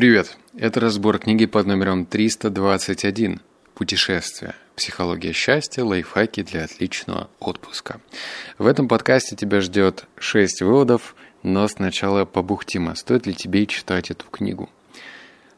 Привет! 0.00 0.38
Это 0.56 0.80
разбор 0.80 1.18
книги 1.18 1.44
под 1.44 1.66
номером 1.66 2.06
321 2.06 3.42
«Путешествие. 3.74 4.54
Психология 4.74 5.34
счастья. 5.34 5.84
Лайфхаки 5.84 6.42
для 6.42 6.64
отличного 6.64 7.28
отпуска». 7.38 8.00
В 8.56 8.66
этом 8.66 8.88
подкасте 8.88 9.36
тебя 9.36 9.60
ждет 9.60 10.06
6 10.18 10.62
выводов, 10.62 11.14
но 11.42 11.68
сначала 11.68 12.24
побухтим, 12.24 12.88
а 12.88 12.94
стоит 12.94 13.26
ли 13.26 13.34
тебе 13.34 13.66
читать 13.66 14.10
эту 14.10 14.24
книгу. 14.30 14.70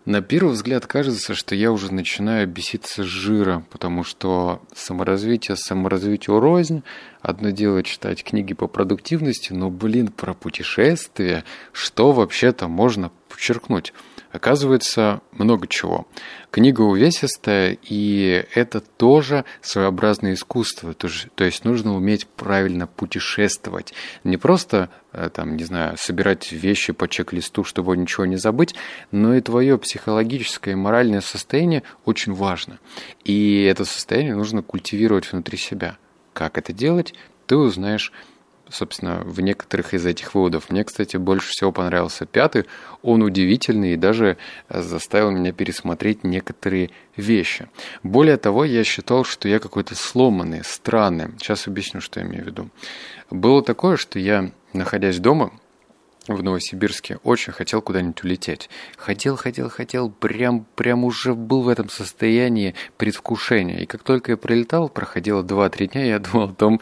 На 0.07 0.23
первый 0.23 0.55
взгляд 0.55 0.89
кажется, 0.89 1.37
что 1.37 1.55
я 1.55 1.71
уже 1.71 1.95
начинаю 1.95 2.49
беситься 2.49 3.05
с 3.05 3.07
жира, 3.07 3.65
потому 3.71 4.03
что 4.03 4.61
саморазвитие, 4.75 5.57
саморазвитие 5.57 6.37
рознь. 6.41 6.83
Одно 7.21 7.51
дело 7.51 7.85
читать 7.85 8.25
книги 8.25 8.55
по 8.55 8.67
продуктивности, 8.67 9.53
но, 9.53 9.71
блин, 9.71 10.09
про 10.09 10.35
путешествия, 10.35 11.45
что 11.71 12.11
вообще-то 12.11 12.67
можно 12.67 13.13
подчеркнуть? 13.29 13.93
Оказывается, 14.33 15.21
много 15.33 15.67
чего. 15.69 16.07
Книга 16.51 16.81
увесистая, 16.81 17.77
и 17.83 18.47
это 18.55 18.81
тоже 18.81 19.45
своеобразное 19.61 20.33
искусство. 20.33 20.95
То 20.95 21.45
есть 21.45 21.65
нужно 21.67 21.95
уметь 21.95 22.27
правильно 22.27 22.87
путешествовать. 22.87 23.93
Не 24.25 24.39
просто, 24.39 24.89
э, 25.13 25.29
там, 25.33 25.57
не 25.57 25.65
знаю, 25.65 25.99
собирать 25.99 26.51
вещи 26.51 26.95
по 26.95 27.09
чек-листу, 27.09 27.63
чтобы 27.63 27.95
ничего 27.95 28.25
не 28.25 28.37
забыть, 28.37 28.75
но 29.11 29.35
и 29.35 29.43
твое 29.43 29.77
психологическое 29.77 30.73
и 30.73 30.77
моральное 30.77 31.21
состояние 31.21 31.83
очень 32.07 32.33
важно. 32.33 32.79
И 33.25 33.63
это 33.65 33.85
состояние 33.85 34.35
нужно 34.35 34.63
культивировать 34.63 35.31
внутри 35.31 35.59
себя. 35.59 35.99
Как 36.33 36.57
это 36.57 36.73
делать, 36.73 37.13
ты 37.47 37.57
узнаешь 37.57 38.13
собственно, 38.73 39.23
в 39.25 39.41
некоторых 39.41 39.95
из 39.95 40.05
этих 40.07 40.35
выводов. 40.35 40.71
Мне, 40.71 40.85
кстати, 40.85 41.17
больше 41.17 41.51
всего 41.51 41.73
понравился 41.73 42.27
пятый. 42.27 42.65
Он 43.03 43.23
удивительный 43.23 43.95
и 43.95 43.97
даже 43.97 44.37
заставил 44.69 45.31
меня 45.31 45.53
пересмотреть 45.53 46.25
некоторые 46.25 46.91
вещи. 47.17 47.69
Более 48.03 48.37
того, 48.37 48.65
я 48.65 48.85
считал, 48.85 49.25
что 49.25 49.49
я 49.49 49.59
какой-то 49.59 49.95
сломанный, 49.95 50.65
странный. 50.65 51.29
Сейчас 51.39 51.67
объясню, 51.67 52.01
что 52.01 52.21
я 52.21 52.27
имею 52.27 52.45
в 52.45 52.47
виду. 52.47 52.71
Было 53.31 53.63
такое, 53.63 53.97
что 53.97 54.19
я, 54.19 54.51
находясь 54.73 55.19
дома, 55.19 55.53
в 56.29 56.43
Новосибирске, 56.43 57.19
очень 57.25 57.53
хотел 57.53 57.83
куда-нибудь 57.83 58.23
улететь. 58.23 58.71
Хотел, 58.97 59.37
хотел, 59.37 59.69
хотел, 59.69 60.11
прям, 60.11 60.67
прям 60.77 61.05
уже 61.05 61.35
был 61.35 61.63
в 61.63 61.69
этом 61.69 61.89
состоянии 61.89 62.75
предвкушения. 62.97 63.81
И 63.81 63.87
как 63.87 64.03
только 64.03 64.33
я 64.33 64.37
прилетал, 64.37 64.89
проходило 64.89 65.43
2-3 65.43 65.93
дня, 65.93 66.05
я 66.05 66.19
думал 66.19 66.51
о 66.51 66.55
том, 66.55 66.81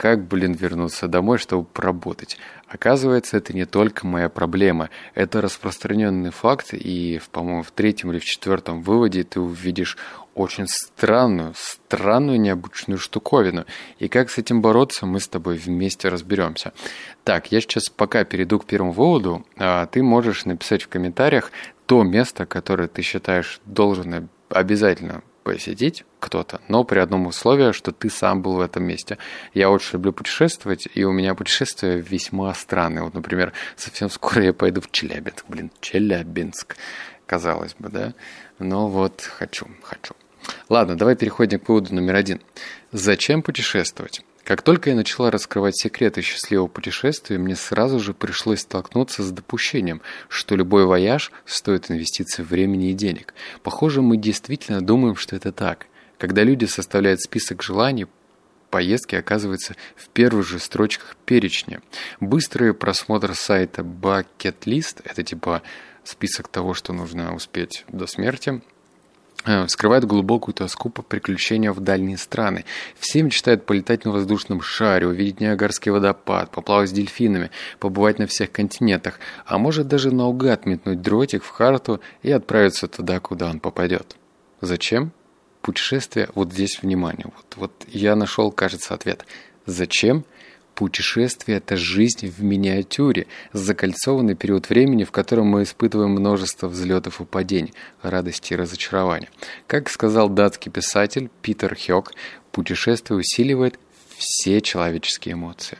как, 0.00 0.26
блин, 0.26 0.54
вернуться 0.54 1.08
домой, 1.08 1.36
чтобы 1.36 1.64
поработать? 1.64 2.38
Оказывается, 2.66 3.36
это 3.36 3.52
не 3.52 3.66
только 3.66 4.06
моя 4.06 4.30
проблема. 4.30 4.88
Это 5.14 5.42
распространенный 5.42 6.30
факт, 6.30 6.72
и, 6.72 7.20
по-моему, 7.32 7.62
в 7.62 7.70
третьем 7.70 8.10
или 8.10 8.18
в 8.18 8.24
четвертом 8.24 8.80
выводе 8.80 9.24
ты 9.24 9.40
увидишь 9.40 9.98
очень 10.34 10.68
странную, 10.68 11.52
странную 11.54 12.40
необычную 12.40 12.96
штуковину. 12.96 13.66
И 13.98 14.08
как 14.08 14.30
с 14.30 14.38
этим 14.38 14.62
бороться, 14.62 15.04
мы 15.04 15.20
с 15.20 15.28
тобой 15.28 15.58
вместе 15.58 16.08
разберемся. 16.08 16.72
Так, 17.22 17.52
я 17.52 17.60
сейчас 17.60 17.90
пока 17.90 18.24
перейду 18.24 18.58
к 18.58 18.64
первому 18.64 18.92
выводу, 18.92 19.44
а 19.58 19.84
ты 19.84 20.02
можешь 20.02 20.46
написать 20.46 20.82
в 20.82 20.88
комментариях 20.88 21.52
то 21.84 22.02
место, 22.04 22.46
которое 22.46 22.88
ты 22.88 23.02
считаешь 23.02 23.60
должен 23.66 24.30
обязательно 24.48 25.20
посетить 25.42 26.04
кто-то, 26.18 26.60
но 26.68 26.84
при 26.84 26.98
одном 26.98 27.26
условии, 27.26 27.72
что 27.72 27.92
ты 27.92 28.10
сам 28.10 28.42
был 28.42 28.54
в 28.54 28.60
этом 28.60 28.84
месте. 28.84 29.18
Я 29.54 29.70
очень 29.70 29.94
люблю 29.94 30.12
путешествовать, 30.12 30.88
и 30.94 31.04
у 31.04 31.12
меня 31.12 31.34
путешествия 31.34 31.96
весьма 31.96 32.52
странные. 32.54 33.02
Вот, 33.02 33.14
например, 33.14 33.52
совсем 33.76 34.10
скоро 34.10 34.44
я 34.44 34.52
пойду 34.52 34.80
в 34.80 34.90
Челябинск. 34.90 35.44
Блин, 35.48 35.70
Челябинск, 35.80 36.76
казалось 37.26 37.74
бы, 37.78 37.88
да? 37.88 38.14
Но 38.58 38.88
вот 38.88 39.22
хочу, 39.22 39.66
хочу. 39.82 40.14
Ладно, 40.68 40.96
давай 40.96 41.16
переходим 41.16 41.58
к 41.58 41.66
поводу 41.66 41.94
номер 41.94 42.16
один. 42.16 42.40
Зачем 42.92 43.42
путешествовать? 43.42 44.24
Как 44.50 44.62
только 44.62 44.90
я 44.90 44.96
начала 44.96 45.30
раскрывать 45.30 45.76
секреты 45.76 46.22
счастливого 46.22 46.66
путешествия, 46.66 47.38
мне 47.38 47.54
сразу 47.54 48.00
же 48.00 48.12
пришлось 48.12 48.62
столкнуться 48.62 49.22
с 49.22 49.30
допущением, 49.30 50.02
что 50.28 50.56
любой 50.56 50.86
вояж 50.86 51.30
стоит 51.44 51.88
инвестиции 51.88 52.42
времени 52.42 52.90
и 52.90 52.94
денег. 52.94 53.32
Похоже, 53.62 54.02
мы 54.02 54.16
действительно 54.16 54.80
думаем, 54.80 55.14
что 55.14 55.36
это 55.36 55.52
так. 55.52 55.86
Когда 56.18 56.42
люди 56.42 56.64
составляют 56.64 57.20
список 57.20 57.62
желаний, 57.62 58.08
поездки 58.70 59.14
оказываются 59.14 59.76
в 59.94 60.08
первых 60.08 60.44
же 60.44 60.58
строчках 60.58 61.14
перечня. 61.26 61.80
Быстрый 62.18 62.74
просмотр 62.74 63.36
сайта 63.36 63.82
Bucket 63.82 64.64
List– 64.64 65.00
это 65.04 65.22
типа 65.22 65.62
список 66.02 66.48
того, 66.48 66.74
что 66.74 66.92
нужно 66.92 67.36
успеть 67.36 67.84
до 67.86 68.08
смерти– 68.08 68.60
скрывает 69.68 70.04
глубокую 70.04 70.54
тоску 70.54 70.90
по 70.90 71.02
приключениям 71.02 71.72
в 71.72 71.80
дальние 71.80 72.18
страны. 72.18 72.64
Все 72.98 73.22
мечтают 73.22 73.66
полетать 73.66 74.04
на 74.04 74.12
воздушном 74.12 74.60
шаре, 74.60 75.06
увидеть 75.06 75.40
Ниагарский 75.40 75.90
водопад, 75.90 76.50
поплавать 76.50 76.90
с 76.90 76.92
дельфинами, 76.92 77.50
побывать 77.78 78.18
на 78.18 78.26
всех 78.26 78.52
континентах, 78.52 79.18
а 79.46 79.58
может 79.58 79.88
даже 79.88 80.10
наугад 80.10 80.66
метнуть 80.66 81.02
дротик 81.02 81.42
в 81.42 81.52
карту 81.52 82.00
и 82.22 82.30
отправиться 82.30 82.88
туда, 82.88 83.20
куда 83.20 83.48
он 83.48 83.60
попадет. 83.60 84.16
Зачем? 84.60 85.12
Путешествие, 85.62 86.28
вот 86.34 86.52
здесь 86.52 86.82
внимание. 86.82 87.26
Вот, 87.26 87.56
вот 87.56 87.72
я 87.88 88.16
нашел, 88.16 88.50
кажется, 88.50 88.94
ответ. 88.94 89.24
Зачем? 89.66 90.24
Путешествие– 90.80 91.58
это 91.58 91.76
жизнь 91.76 92.26
в 92.30 92.42
миниатюре, 92.42 93.26
закольцованный 93.52 94.34
период 94.34 94.70
времени, 94.70 95.04
в 95.04 95.10
котором 95.10 95.48
мы 95.48 95.64
испытываем 95.64 96.12
множество 96.12 96.68
взлетов 96.68 97.20
и 97.20 97.26
падений, 97.26 97.74
радости 98.00 98.54
и 98.54 98.56
разочарования. 98.56 99.28
Как 99.66 99.90
сказал 99.90 100.30
датский 100.30 100.72
писатель 100.72 101.28
Питер 101.42 101.76
Хёк, 101.76 102.14
путешествие 102.50 103.18
усиливает 103.18 103.78
все 104.16 104.62
человеческие 104.62 105.34
эмоции. 105.34 105.76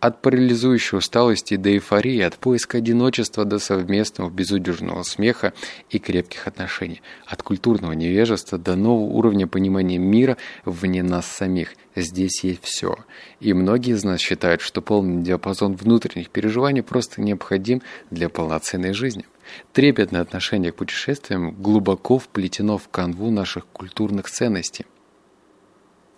От 0.00 0.22
парализующей 0.22 0.96
усталости 0.96 1.56
до 1.56 1.74
эйфории, 1.74 2.20
от 2.20 2.38
поиска 2.38 2.78
одиночества 2.78 3.44
до 3.44 3.58
совместного 3.58 4.30
безудержного 4.30 5.02
смеха 5.02 5.52
и 5.90 5.98
крепких 5.98 6.46
отношений, 6.46 7.02
от 7.26 7.42
культурного 7.42 7.92
невежества 7.92 8.56
до 8.56 8.76
нового 8.76 9.12
уровня 9.12 9.46
понимания 9.46 9.98
мира 9.98 10.38
вне 10.64 11.02
нас 11.02 11.26
самих. 11.26 11.74
Здесь 11.94 12.42
есть 12.44 12.64
все. 12.64 12.96
И 13.40 13.52
многие 13.52 13.92
из 13.92 14.02
нас 14.02 14.20
считают, 14.20 14.62
что 14.62 14.80
полный 14.80 15.22
диапазон 15.22 15.76
внутренних 15.76 16.30
переживаний 16.30 16.82
просто 16.82 17.20
необходим 17.20 17.82
для 18.10 18.30
полноценной 18.30 18.94
жизни. 18.94 19.26
Трепетное 19.74 20.22
отношение 20.22 20.72
к 20.72 20.76
путешествиям 20.76 21.50
глубоко 21.60 22.18
вплетено 22.18 22.78
в 22.78 22.88
канву 22.88 23.30
наших 23.30 23.66
культурных 23.66 24.30
ценностей. 24.30 24.86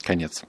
Конец 0.02 0.44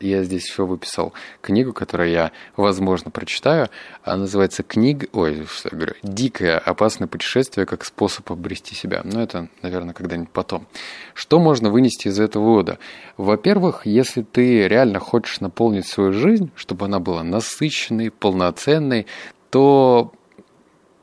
я 0.00 0.22
здесь 0.22 0.46
еще 0.48 0.64
выписал 0.64 1.12
книгу, 1.40 1.72
которую 1.72 2.10
я, 2.10 2.32
возможно, 2.56 3.10
прочитаю. 3.10 3.68
Она 4.02 4.18
называется 4.18 4.62
«Книга...» 4.62 5.06
Ой, 5.12 5.46
что 5.50 5.68
я 5.72 5.76
говорю? 5.76 5.94
«Дикое 6.02 6.58
опасное 6.58 7.08
путешествие 7.08 7.66
как 7.66 7.84
способ 7.84 8.30
обрести 8.30 8.74
себя». 8.74 9.02
Но 9.04 9.22
это, 9.22 9.48
наверное, 9.62 9.94
когда-нибудь 9.94 10.30
потом. 10.30 10.66
Что 11.14 11.38
можно 11.38 11.70
вынести 11.70 12.08
из 12.08 12.20
этого 12.20 12.44
вывода? 12.44 12.78
Во-первых, 13.16 13.86
если 13.86 14.22
ты 14.22 14.68
реально 14.68 15.00
хочешь 15.00 15.40
наполнить 15.40 15.86
свою 15.86 16.12
жизнь, 16.12 16.50
чтобы 16.54 16.86
она 16.86 17.00
была 17.00 17.22
насыщенной, 17.22 18.10
полноценной, 18.10 19.06
то, 19.50 20.12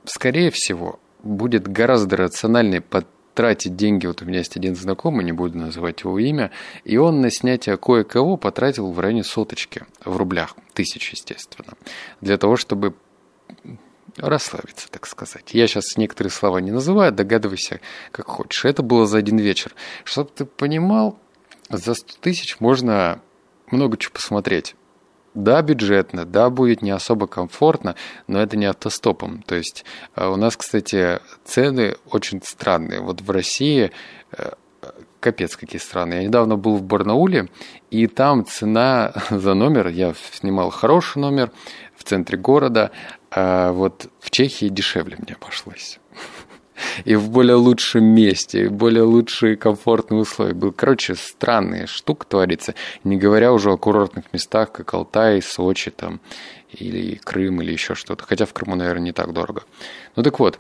скорее 0.05 0.51
всего, 0.51 0.99
будет 1.23 1.67
гораздо 1.67 2.17
рациональнее 2.17 2.81
тратить 3.35 3.75
деньги, 3.75 4.07
вот 4.07 4.21
у 4.21 4.25
меня 4.25 4.39
есть 4.39 4.57
один 4.57 4.75
знакомый, 4.75 5.23
не 5.23 5.33
буду 5.33 5.57
называть 5.57 6.01
его 6.01 6.17
имя, 6.17 6.51
и 6.83 6.97
он 6.97 7.21
на 7.21 7.29
снятие 7.29 7.77
кое-кого 7.77 8.37
потратил 8.37 8.91
в 8.91 8.99
районе 8.99 9.23
соточки, 9.23 9.85
в 10.03 10.17
рублях, 10.17 10.55
тысяч, 10.73 11.11
естественно, 11.11 11.73
для 12.21 12.37
того, 12.37 12.55
чтобы 12.55 12.95
расслабиться, 14.17 14.89
так 14.89 15.05
сказать. 15.05 15.53
Я 15.53 15.67
сейчас 15.67 15.97
некоторые 15.97 16.31
слова 16.31 16.59
не 16.59 16.71
называю, 16.71 17.11
догадывайся, 17.11 17.81
как 18.11 18.27
хочешь. 18.27 18.65
Это 18.65 18.81
было 18.81 19.05
за 19.05 19.17
один 19.17 19.37
вечер. 19.37 19.75
Чтобы 20.05 20.29
ты 20.33 20.45
понимал, 20.45 21.19
за 21.69 21.93
100 21.93 22.13
тысяч 22.21 22.59
можно 22.59 23.21
много 23.69 23.97
чего 23.97 24.13
посмотреть. 24.13 24.75
Да, 25.35 25.61
бюджетно, 25.61 26.25
да, 26.25 26.49
будет 26.49 26.81
не 26.81 26.91
особо 26.91 27.27
комфортно, 27.27 27.95
но 28.27 28.41
это 28.41 28.55
не 28.55 28.65
автостопом. 28.65 29.43
То 29.43 29.55
есть 29.55 29.83
э, 30.15 30.25
у 30.25 30.37
нас, 30.37 30.55
кстати, 30.55 31.19
цены 31.43 31.97
очень 32.09 32.41
странные. 32.41 33.01
Вот 33.01 33.19
в 33.19 33.29
России 33.29 33.91
э, 34.31 34.51
капец 35.19 35.57
какие 35.57 35.81
странные. 35.81 36.21
Я 36.21 36.27
недавно 36.27 36.55
был 36.55 36.77
в 36.77 36.83
Барнауле, 36.83 37.49
и 37.91 38.07
там 38.07 38.45
цена 38.45 39.11
за 39.29 39.53
номер, 39.55 39.89
я 39.89 40.13
снимал 40.31 40.69
хороший 40.69 41.19
номер 41.19 41.51
в 41.97 42.05
центре 42.05 42.37
города, 42.37 42.91
а 43.29 43.73
вот 43.73 44.09
в 44.21 44.31
Чехии 44.31 44.69
дешевле 44.69 45.17
мне 45.19 45.35
обошлось 45.35 45.99
и 47.05 47.15
в 47.15 47.29
более 47.29 47.55
лучшем 47.55 48.03
месте, 48.03 48.65
и 48.65 48.67
более 48.67 49.03
лучшие 49.03 49.55
комфортные 49.55 50.21
условия. 50.21 50.53
Был, 50.53 50.71
короче, 50.71 51.15
странная 51.15 51.87
штука 51.87 52.25
творится, 52.27 52.75
не 53.03 53.17
говоря 53.17 53.53
уже 53.53 53.71
о 53.71 53.77
курортных 53.77 54.25
местах, 54.33 54.71
как 54.71 54.93
Алтай, 54.93 55.41
Сочи 55.41 55.91
там, 55.91 56.19
или 56.71 57.15
Крым, 57.15 57.61
или 57.61 57.71
еще 57.71 57.95
что-то. 57.95 58.23
Хотя 58.25 58.45
в 58.45 58.53
Крыму, 58.53 58.75
наверное, 58.75 59.03
не 59.03 59.11
так 59.11 59.33
дорого. 59.33 59.63
Ну 60.15 60.23
так 60.23 60.39
вот, 60.39 60.59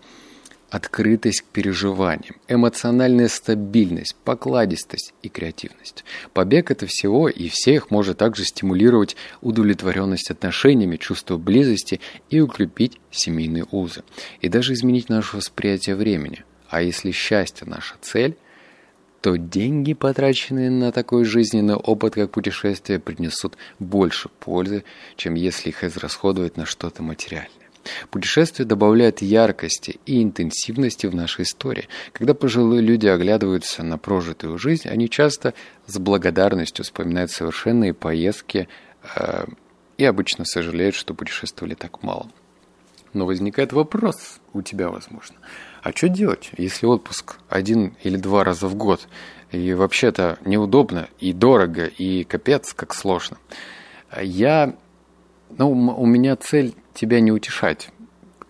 открытость 0.70 1.42
к 1.42 1.44
переживаниям, 1.44 2.36
эмоциональная 2.46 3.28
стабильность, 3.28 4.14
покладистость 4.24 5.14
и 5.22 5.28
креативность. 5.28 6.04
Побег 6.34 6.70
это 6.70 6.86
всего 6.86 7.28
и 7.28 7.48
всех 7.48 7.90
может 7.90 8.18
также 8.18 8.44
стимулировать 8.44 9.16
удовлетворенность 9.40 10.30
отношениями, 10.30 10.96
чувство 10.96 11.36
близости 11.36 12.00
и 12.30 12.40
укрепить 12.40 13.00
семейные 13.10 13.66
узы. 13.70 14.02
И 14.40 14.48
даже 14.48 14.74
изменить 14.74 15.08
наше 15.08 15.36
восприятие 15.36 15.96
времени. 15.96 16.44
А 16.68 16.82
если 16.82 17.12
счастье 17.12 17.66
наша 17.66 17.94
цель, 18.02 18.36
то 19.20 19.36
деньги, 19.36 19.94
потраченные 19.94 20.70
на 20.70 20.92
такой 20.92 21.24
жизненный 21.24 21.74
опыт, 21.74 22.14
как 22.14 22.30
путешествие, 22.30 23.00
принесут 23.00 23.56
больше 23.78 24.28
пользы, 24.28 24.84
чем 25.16 25.34
если 25.34 25.70
их 25.70 25.82
израсходовать 25.82 26.56
на 26.56 26.66
что-то 26.66 27.02
материальное. 27.02 27.67
Путешествие 28.10 28.66
добавляет 28.66 29.22
яркости 29.22 30.00
и 30.06 30.22
интенсивности 30.22 31.06
в 31.06 31.14
нашей 31.14 31.42
истории. 31.42 31.88
Когда 32.12 32.34
пожилые 32.34 32.82
люди 32.82 33.06
оглядываются 33.06 33.82
на 33.82 33.98
прожитую 33.98 34.58
жизнь, 34.58 34.88
они 34.88 35.08
часто 35.08 35.54
с 35.86 35.98
благодарностью 35.98 36.84
вспоминают 36.84 37.30
совершенные 37.30 37.94
поездки 37.94 38.68
э, 39.16 39.46
и 39.96 40.04
обычно 40.04 40.44
сожалеют, 40.44 40.94
что 40.94 41.14
путешествовали 41.14 41.74
так 41.74 42.02
мало. 42.02 42.30
Но 43.14 43.26
возникает 43.26 43.72
вопрос 43.72 44.40
у 44.52 44.62
тебя, 44.62 44.90
возможно. 44.90 45.36
А 45.82 45.92
что 45.92 46.08
делать, 46.08 46.50
если 46.58 46.86
отпуск 46.86 47.36
один 47.48 47.96
или 48.02 48.16
два 48.16 48.44
раза 48.44 48.68
в 48.68 48.74
год? 48.74 49.08
И 49.50 49.72
вообще-то 49.72 50.38
неудобно, 50.44 51.08
и 51.18 51.32
дорого, 51.32 51.86
и 51.86 52.24
капец, 52.24 52.74
как 52.74 52.94
сложно. 52.94 53.38
Я 54.20 54.76
ну, 55.56 55.70
у 55.70 56.06
меня 56.06 56.36
цель 56.36 56.74
тебя 56.98 57.20
не 57.20 57.30
утешать. 57.30 57.90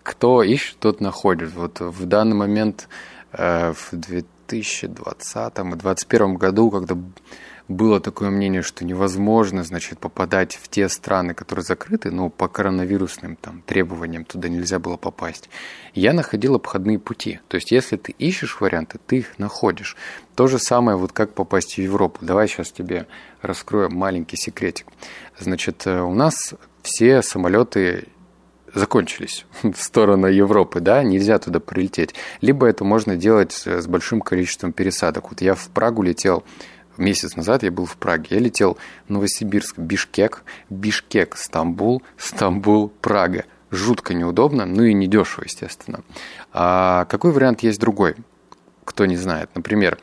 Кто 0.03 0.41
ищет, 0.41 0.77
тот 0.79 1.01
находит. 1.01 1.53
Вот 1.53 1.79
в 1.79 2.05
данный 2.05 2.35
момент 2.35 2.87
э, 3.31 3.73
в 3.73 3.89
2020 3.91 5.35
и 5.35 5.61
2021 5.61 6.35
году, 6.35 6.71
когда 6.71 6.95
было 7.67 7.99
такое 7.99 8.31
мнение, 8.31 8.63
что 8.63 8.83
невозможно, 8.83 9.63
значит, 9.63 9.99
попадать 9.99 10.55
в 10.55 10.67
те 10.69 10.89
страны, 10.89 11.35
которые 11.35 11.63
закрыты, 11.63 12.09
но 12.09 12.29
по 12.29 12.47
коронавирусным 12.47 13.35
там 13.35 13.61
требованиям 13.61 14.25
туда 14.25 14.49
нельзя 14.49 14.79
было 14.79 14.97
попасть. 14.97 15.51
Я 15.93 16.13
находил 16.13 16.55
обходные 16.55 16.97
пути. 16.97 17.39
То 17.47 17.55
есть, 17.55 17.69
если 17.69 17.97
ты 17.97 18.11
ищешь 18.13 18.59
варианты, 18.59 18.99
ты 19.05 19.17
их 19.17 19.37
находишь. 19.37 19.95
То 20.33 20.47
же 20.47 20.57
самое, 20.57 20.97
вот 20.97 21.11
как 21.11 21.35
попасть 21.35 21.75
в 21.75 21.77
Европу. 21.77 22.25
Давай 22.25 22.47
сейчас 22.47 22.71
тебе 22.71 23.05
раскрою 23.43 23.91
маленький 23.91 24.37
секретик. 24.37 24.87
Значит, 25.37 25.85
э, 25.85 26.01
у 26.01 26.15
нас 26.15 26.55
все 26.81 27.21
самолеты 27.21 28.07
закончились 28.73 29.45
в 29.63 29.77
сторону 29.77 30.27
Европы, 30.27 30.79
да, 30.79 31.03
нельзя 31.03 31.39
туда 31.39 31.59
прилететь. 31.59 32.15
Либо 32.41 32.67
это 32.67 32.83
можно 32.83 33.15
делать 33.15 33.53
с 33.65 33.87
большим 33.87 34.21
количеством 34.21 34.73
пересадок. 34.73 35.29
Вот 35.29 35.41
я 35.41 35.55
в 35.55 35.69
Прагу 35.69 36.01
летел 36.03 36.43
месяц 36.99 37.35
назад 37.35 37.63
я 37.63 37.71
был 37.71 37.85
в 37.85 37.97
Праге. 37.97 38.27
Я 38.29 38.39
летел 38.39 38.77
Новосибирск, 39.07 39.77
Бишкек, 39.77 40.43
Бишкек, 40.69 41.35
Стамбул, 41.37 42.03
Стамбул, 42.17 42.89
Прага. 42.89 43.45
Жутко 43.71 44.13
неудобно, 44.13 44.65
ну 44.65 44.83
и 44.83 44.93
недешево, 44.93 45.43
естественно. 45.43 46.01
А 46.51 47.05
какой 47.05 47.31
вариант 47.31 47.61
есть 47.61 47.79
другой? 47.79 48.15
Кто 48.83 49.05
не 49.05 49.15
знает. 49.15 49.51
Например, 49.53 49.99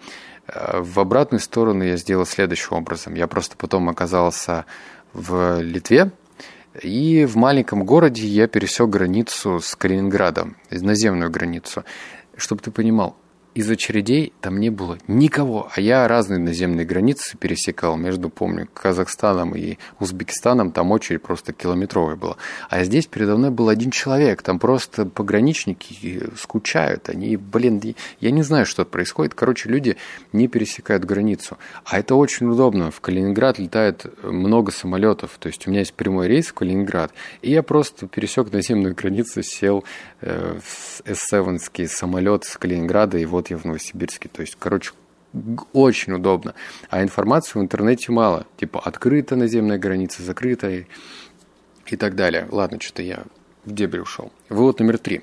э, 0.47 0.81
в 0.81 1.01
обратную 1.01 1.41
сторону 1.41 1.83
я 1.85 1.97
сделал 1.97 2.27
следующим 2.27 2.77
образом. 2.77 3.15
Я 3.15 3.27
просто 3.27 3.57
потом 3.57 3.89
оказался 3.89 4.67
в 5.13 5.61
Литве, 5.61 6.13
и 6.83 7.25
в 7.25 7.37
маленьком 7.37 7.85
городе 7.85 8.27
я 8.27 8.49
пересек 8.49 8.89
границу 8.89 9.61
с 9.61 9.75
Калининградом, 9.77 10.57
наземную 10.71 11.31
границу. 11.31 11.85
Чтобы 12.37 12.63
ты 12.63 12.71
понимал, 12.71 13.17
из 13.57 13.71
очередей 13.71 14.35
там 14.43 14.61
не 14.61 14.69
было 14.69 14.99
никого, 15.09 15.71
а 15.75 15.81
я 15.81 16.07
разные 16.07 16.39
наземные 16.39 16.85
границы 16.85 17.39
пересекал 17.39 17.97
между, 17.97 18.29
помню, 18.29 18.69
Казахстаном 18.75 19.57
и 19.57 19.79
Узбекистаном, 19.99 20.73
там 20.73 20.93
очередь 20.93 21.23
просто 21.23 21.55
километровая 21.55 22.17
была. 22.17 22.37
А 22.69 22.85
здесь 22.85 23.07
передо 23.07 23.39
мной 23.39 23.51
был 23.51 23.71
один 23.71 23.91
человек, 23.91 24.43
там 24.43 24.59
просто 24.59 25.07
пограничники 25.07 26.25
скучают, 26.37 27.09
они, 27.09 27.39
блин, 27.39 27.81
я 28.21 28.31
не 28.31 28.43
знаю, 28.43 28.67
что 28.67 28.85
происходит, 28.85 29.33
короче, 29.33 29.71
люди 29.71 29.97
не 30.35 30.49
пересекают 30.49 31.07
границу. 31.07 31.57
А 31.87 31.99
это 31.99 32.15
очень 32.15 32.47
удобно, 32.49 32.91
в 32.91 33.01
Калининград 33.01 33.59
летает 33.59 34.05
много 34.23 34.71
самолетов, 34.71 35.39
то 35.39 35.47
есть 35.47 35.67
у 35.67 35.71
меня 35.71 35.81
есть 35.81 35.95
прямой 35.95 36.29
рейс 36.29 36.49
в 36.49 36.53
Калининград, 36.53 37.15
и 37.41 37.53
я 37.53 37.63
просто 37.63 38.07
пересек 38.07 38.53
наземную 38.53 38.95
границу, 38.95 39.43
сел 39.43 39.83
э, 40.21 40.59
в 40.63 41.01
S7 41.07 41.87
самолет 41.87 42.45
с 42.45 42.59
Калининграда, 42.59 43.17
и 43.17 43.25
вот 43.25 43.46
вот 43.47 43.51
я 43.51 43.57
в 43.57 43.65
Новосибирске. 43.65 44.29
То 44.29 44.43
есть, 44.43 44.57
короче, 44.59 44.93
очень 45.73 46.13
удобно. 46.13 46.55
А 46.89 47.03
информации 47.03 47.59
в 47.59 47.63
интернете 47.63 48.13
мало. 48.13 48.47
Типа, 48.57 48.81
открыта 48.81 49.37
наземная 49.37 49.79
граница, 49.79 50.23
закрыта 50.23 50.71
и, 50.71 50.85
и 51.87 51.97
так 51.97 52.15
далее. 52.15 52.47
Ладно, 52.51 52.81
что-то 52.81 53.03
я 53.03 53.25
в 53.65 53.73
дебри 53.73 54.01
ушел. 54.01 54.33
Вывод 54.49 54.81
номер 54.81 54.99
три. 54.99 55.23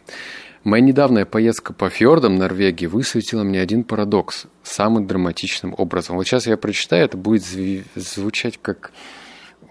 Моя 0.63 0.83
недавняя 0.83 1.25
поездка 1.25 1.73
по 1.73 1.89
фьордам 1.89 2.37
Норвегии 2.37 2.85
высветила 2.85 3.43
мне 3.43 3.59
один 3.59 3.83
парадокс 3.83 4.45
самым 4.63 5.07
драматичным 5.07 5.75
образом. 5.77 6.15
Вот 6.15 6.25
сейчас 6.25 6.47
я 6.47 6.55
прочитаю, 6.55 7.05
это 7.05 7.17
будет 7.17 7.43
звучать 7.95 8.59
как... 8.61 8.91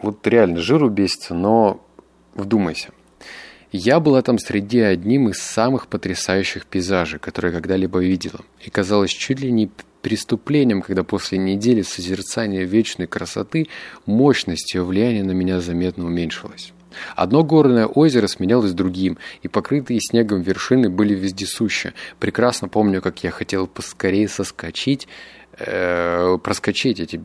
Вот 0.02 0.26
реально 0.26 0.60
жиру 0.60 0.90
бесится, 0.90 1.32
но 1.32 1.86
вдумайся– 2.34 2.90
я 3.72 4.00
была 4.00 4.22
там 4.22 4.38
среди 4.38 4.80
одним 4.80 5.30
из 5.30 5.38
самых 5.38 5.88
потрясающих 5.88 6.66
пейзажей, 6.66 7.18
которые 7.18 7.52
когда-либо 7.52 7.98
видела. 8.00 8.40
И 8.60 8.70
казалось 8.70 9.10
чуть 9.10 9.40
ли 9.40 9.50
не 9.50 9.70
преступлением, 10.02 10.82
когда 10.82 11.04
после 11.04 11.38
недели 11.38 11.82
созерцания 11.82 12.64
вечной 12.64 13.06
красоты 13.06 13.68
мощность 14.04 14.74
ее 14.74 14.84
влияния 14.84 15.22
на 15.22 15.32
меня 15.32 15.60
заметно 15.60 16.04
уменьшилась. 16.04 16.72
Одно 17.16 17.42
горное 17.42 17.86
озеро 17.86 18.26
сменялось 18.26 18.72
другим, 18.72 19.16
и 19.42 19.48
покрытые 19.48 20.00
снегом 20.00 20.42
вершины 20.42 20.90
были 20.90 21.14
вездесущи. 21.14 21.94
Прекрасно 22.18 22.68
помню, 22.68 23.00
как 23.00 23.24
я 23.24 23.30
хотел 23.30 23.66
поскорее 23.66 24.28
соскочить, 24.28 25.08
э, 25.58 26.36
проскочить 26.42 27.00
эти 27.00 27.22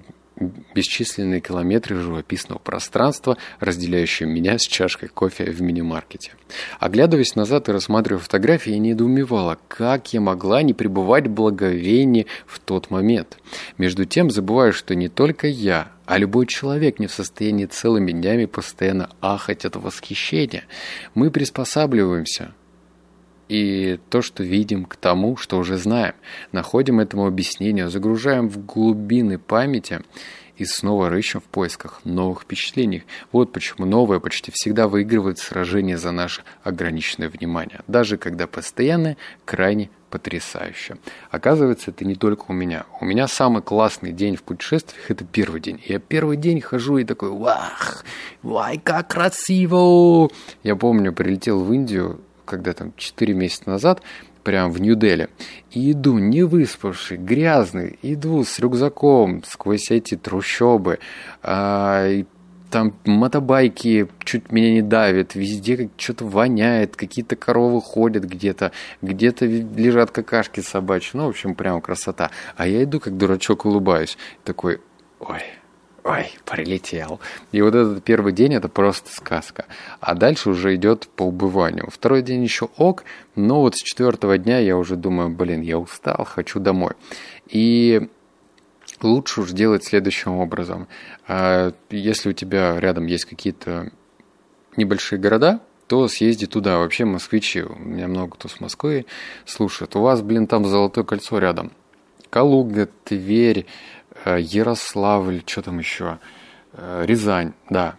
бесчисленные 0.73 1.41
километры 1.41 1.99
живописного 1.99 2.59
пространства, 2.59 3.37
разделяющие 3.59 4.27
меня 4.27 4.57
с 4.57 4.63
чашкой 4.63 5.09
кофе 5.09 5.45
в 5.45 5.61
мини-маркете. 5.61 6.33
Оглядываясь 6.79 7.35
назад 7.35 7.69
и 7.69 7.71
рассматривая 7.71 8.21
фотографии, 8.21 8.71
я 8.71 8.79
недоумевала, 8.79 9.57
как 9.67 10.13
я 10.13 10.21
могла 10.21 10.61
не 10.61 10.73
пребывать 10.73 11.27
в 11.27 11.31
благовении 11.31 12.27
в 12.45 12.59
тот 12.59 12.89
момент. 12.89 13.37
Между 13.77 14.05
тем, 14.05 14.29
забываю, 14.29 14.73
что 14.73 14.95
не 14.95 15.09
только 15.09 15.47
я, 15.47 15.91
а 16.05 16.17
любой 16.17 16.45
человек 16.45 16.99
не 16.99 17.07
в 17.07 17.11
состоянии 17.11 17.65
целыми 17.65 18.11
днями 18.11 18.45
постоянно 18.45 19.09
ахать 19.21 19.65
от 19.65 19.75
восхищения. 19.75 20.63
Мы 21.13 21.31
приспосабливаемся, 21.31 22.53
и 23.49 23.99
то, 24.09 24.21
что 24.21 24.43
видим, 24.43 24.85
к 24.85 24.95
тому, 24.95 25.37
что 25.37 25.57
уже 25.57 25.77
знаем. 25.77 26.13
Находим 26.51 26.99
этому 26.99 27.27
объяснение, 27.27 27.89
загружаем 27.89 28.49
в 28.49 28.65
глубины 28.65 29.37
памяти 29.37 30.01
и 30.57 30.65
снова 30.65 31.09
рыщем 31.09 31.39
в 31.39 31.45
поисках 31.45 32.01
новых 32.03 32.41
впечатлений. 32.41 33.03
Вот 33.31 33.51
почему 33.51 33.85
новое 33.85 34.19
почти 34.19 34.51
всегда 34.51 34.87
выигрывает 34.87 35.37
сражение 35.37 35.97
за 35.97 36.11
наше 36.11 36.43
ограниченное 36.63 37.29
внимание, 37.29 37.81
даже 37.87 38.17
когда 38.17 38.47
постоянное 38.47 39.17
крайне 39.45 39.89
потрясающе. 40.09 40.97
Оказывается, 41.31 41.91
это 41.91 42.05
не 42.05 42.15
только 42.15 42.45
у 42.47 42.53
меня. 42.53 42.85
У 43.01 43.05
меня 43.05 43.27
самый 43.27 43.61
классный 43.61 44.13
день 44.13 44.37
в 44.37 44.43
путешествиях– 44.43 45.03
это 45.11 45.25
первый 45.25 45.59
день. 45.59 45.81
Я 45.85 45.99
первый 45.99 46.37
день 46.37 46.61
хожу 46.61 46.97
и 46.97 47.03
такой, 47.03 47.29
вах, 47.29 48.05
вай, 48.41 48.79
как 48.81 49.09
красиво! 49.09 50.29
Я 50.63 50.75
помню, 50.75 51.11
прилетел 51.11 51.61
в 51.61 51.73
Индию 51.73 52.21
когда 52.47 52.73
там 52.73 52.93
4 52.95 53.33
месяца 53.33 53.69
назад, 53.69 54.01
прям 54.43 54.71
в 54.71 54.79
Нью-Дели, 54.79 55.29
и 55.71 55.91
иду 55.91 56.17
не 56.17 56.43
выспавший, 56.43 57.17
грязный, 57.17 57.99
иду 58.01 58.43
с 58.43 58.59
рюкзаком 58.59 59.43
сквозь 59.43 59.91
эти 59.91 60.15
трущобы, 60.15 60.99
а, 61.43 62.07
и 62.07 62.25
там 62.71 62.93
мотобайки 63.05 64.07
чуть 64.23 64.51
меня 64.51 64.71
не 64.71 64.81
давят, 64.81 65.35
везде 65.35 65.77
как 65.77 65.87
что-то 65.97 66.25
воняет, 66.25 66.95
какие-то 66.95 67.35
коровы 67.35 67.81
ходят 67.81 68.23
где-то, 68.23 68.71
где-то 69.01 69.45
лежат 69.45 70.11
какашки 70.11 70.61
собачьи, 70.61 71.11
ну, 71.13 71.25
в 71.25 71.29
общем, 71.29 71.55
прям 71.55 71.81
красота. 71.81 72.31
А 72.55 72.67
я 72.67 72.83
иду 72.83 72.99
как 72.99 73.17
дурачок 73.17 73.65
улыбаюсь, 73.65 74.17
такой, 74.43 74.79
ой, 75.19 75.41
ой, 76.07 76.31
прилетел. 76.45 77.19
И 77.51 77.61
вот 77.61 77.75
этот 77.75 78.03
первый 78.03 78.33
день 78.33 78.53
это 78.53 78.69
просто 78.69 79.13
сказка. 79.13 79.65
А 79.99 80.15
дальше 80.15 80.49
уже 80.49 80.75
идет 80.75 81.07
по 81.15 81.23
убыванию. 81.23 81.89
Второй 81.91 82.21
день 82.21 82.43
еще 82.43 82.69
ок, 82.77 83.03
но 83.35 83.61
вот 83.61 83.75
с 83.75 83.81
четвертого 83.81 84.37
дня 84.37 84.59
я 84.59 84.77
уже 84.77 84.95
думаю, 84.95 85.29
блин, 85.29 85.61
я 85.61 85.77
устал, 85.77 86.25
хочу 86.25 86.59
домой. 86.59 86.93
И 87.49 88.07
лучше 89.01 89.41
уж 89.41 89.51
делать 89.51 89.83
следующим 89.83 90.37
образом. 90.37 90.87
А, 91.27 91.73
если 91.89 92.29
у 92.29 92.33
тебя 92.33 92.79
рядом 92.79 93.05
есть 93.05 93.25
какие-то 93.25 93.91
небольшие 94.77 95.19
города, 95.19 95.59
то 95.87 96.07
съезди 96.07 96.47
туда. 96.47 96.79
Вообще 96.79 97.05
москвичи, 97.05 97.63
у 97.63 97.75
меня 97.75 98.07
много 98.07 98.35
кто 98.35 98.47
с 98.47 98.59
Москвы 98.59 99.05
слушает. 99.45 99.95
У 99.95 100.01
вас, 100.01 100.21
блин, 100.21 100.47
там 100.47 100.65
Золотое 100.65 101.03
кольцо 101.03 101.39
рядом. 101.39 101.71
Калуга, 102.29 102.89
Тверь, 103.05 103.65
Ярославль, 104.35 105.41
что 105.45 105.61
там 105.61 105.79
еще? 105.79 106.19
Э, 106.73 107.03
Рязань, 107.05 107.53
да. 107.69 107.95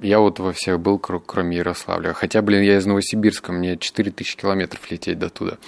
Я 0.00 0.20
вот 0.20 0.38
во 0.38 0.52
всех 0.52 0.80
был, 0.80 0.98
кроме 0.98 1.56
Ярославля. 1.56 2.12
Хотя, 2.12 2.42
блин, 2.42 2.62
я 2.62 2.76
из 2.76 2.86
Новосибирска, 2.86 3.52
мне 3.52 3.76
4000 3.76 4.36
километров 4.36 4.90
лететь 4.90 5.18
до 5.18 5.30
туда. 5.30 5.58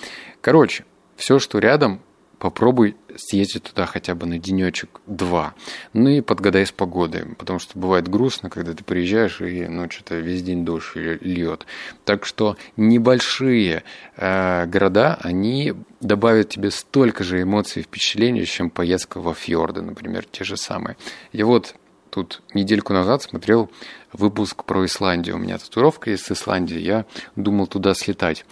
Короче, 0.41 0.85
все, 1.17 1.38
что 1.38 1.59
рядом, 1.59 2.00
попробуй 2.38 2.97
съездить 3.16 3.64
туда 3.64 3.87
хотя 3.87 4.14
бы 4.14 4.26
на 4.26 4.38
денечек 4.38 5.00
два. 5.07 5.54
Ну 5.92 6.09
и 6.09 6.21
подгадай 6.21 6.66
с 6.66 6.73
погодой, 6.73 7.25
потому 7.37 7.59
что 7.59 7.78
бывает 7.78 8.09
грустно, 8.09 8.50
когда 8.50 8.75
ты 8.75 8.85
приезжаешь 8.85 9.40
и 9.40 9.66
ну 9.66 9.90
что-то 9.90 10.16
весь 10.16 10.42
день 10.42 10.64
дождь 10.64 10.92
льет. 10.95 11.66
Так 12.04 12.25
что 12.25 12.57
небольшие 12.76 13.83
э, 14.16 14.66
города, 14.66 15.18
они 15.21 15.75
добавят 16.00 16.50
тебе 16.50 16.71
столько 16.71 17.25
же 17.25 17.42
эмоций 17.42 17.83
и 17.83 17.85
впечатлений, 17.85 18.47
чем 18.47 18.71
поездка 18.71 19.21
во 19.21 19.35
фьорды, 19.35 19.83
например, 19.83 20.25
те 20.30 20.45
же 20.45 20.57
самые. 20.57 20.97
И 21.33 21.42
вот 21.42 21.75
тут 22.11 22.42
недельку 22.54 22.92
назад 22.92 23.23
смотрел 23.23 23.71
выпуск 24.12 24.64
про 24.64 24.85
Исландию. 24.85 25.37
У 25.37 25.38
меня 25.38 25.59
татуировка 25.59 26.16
с 26.16 26.30
Исландии, 26.30 26.78
я 26.78 27.04
думал 27.37 27.66
туда 27.66 27.95
слетать. 27.95 28.45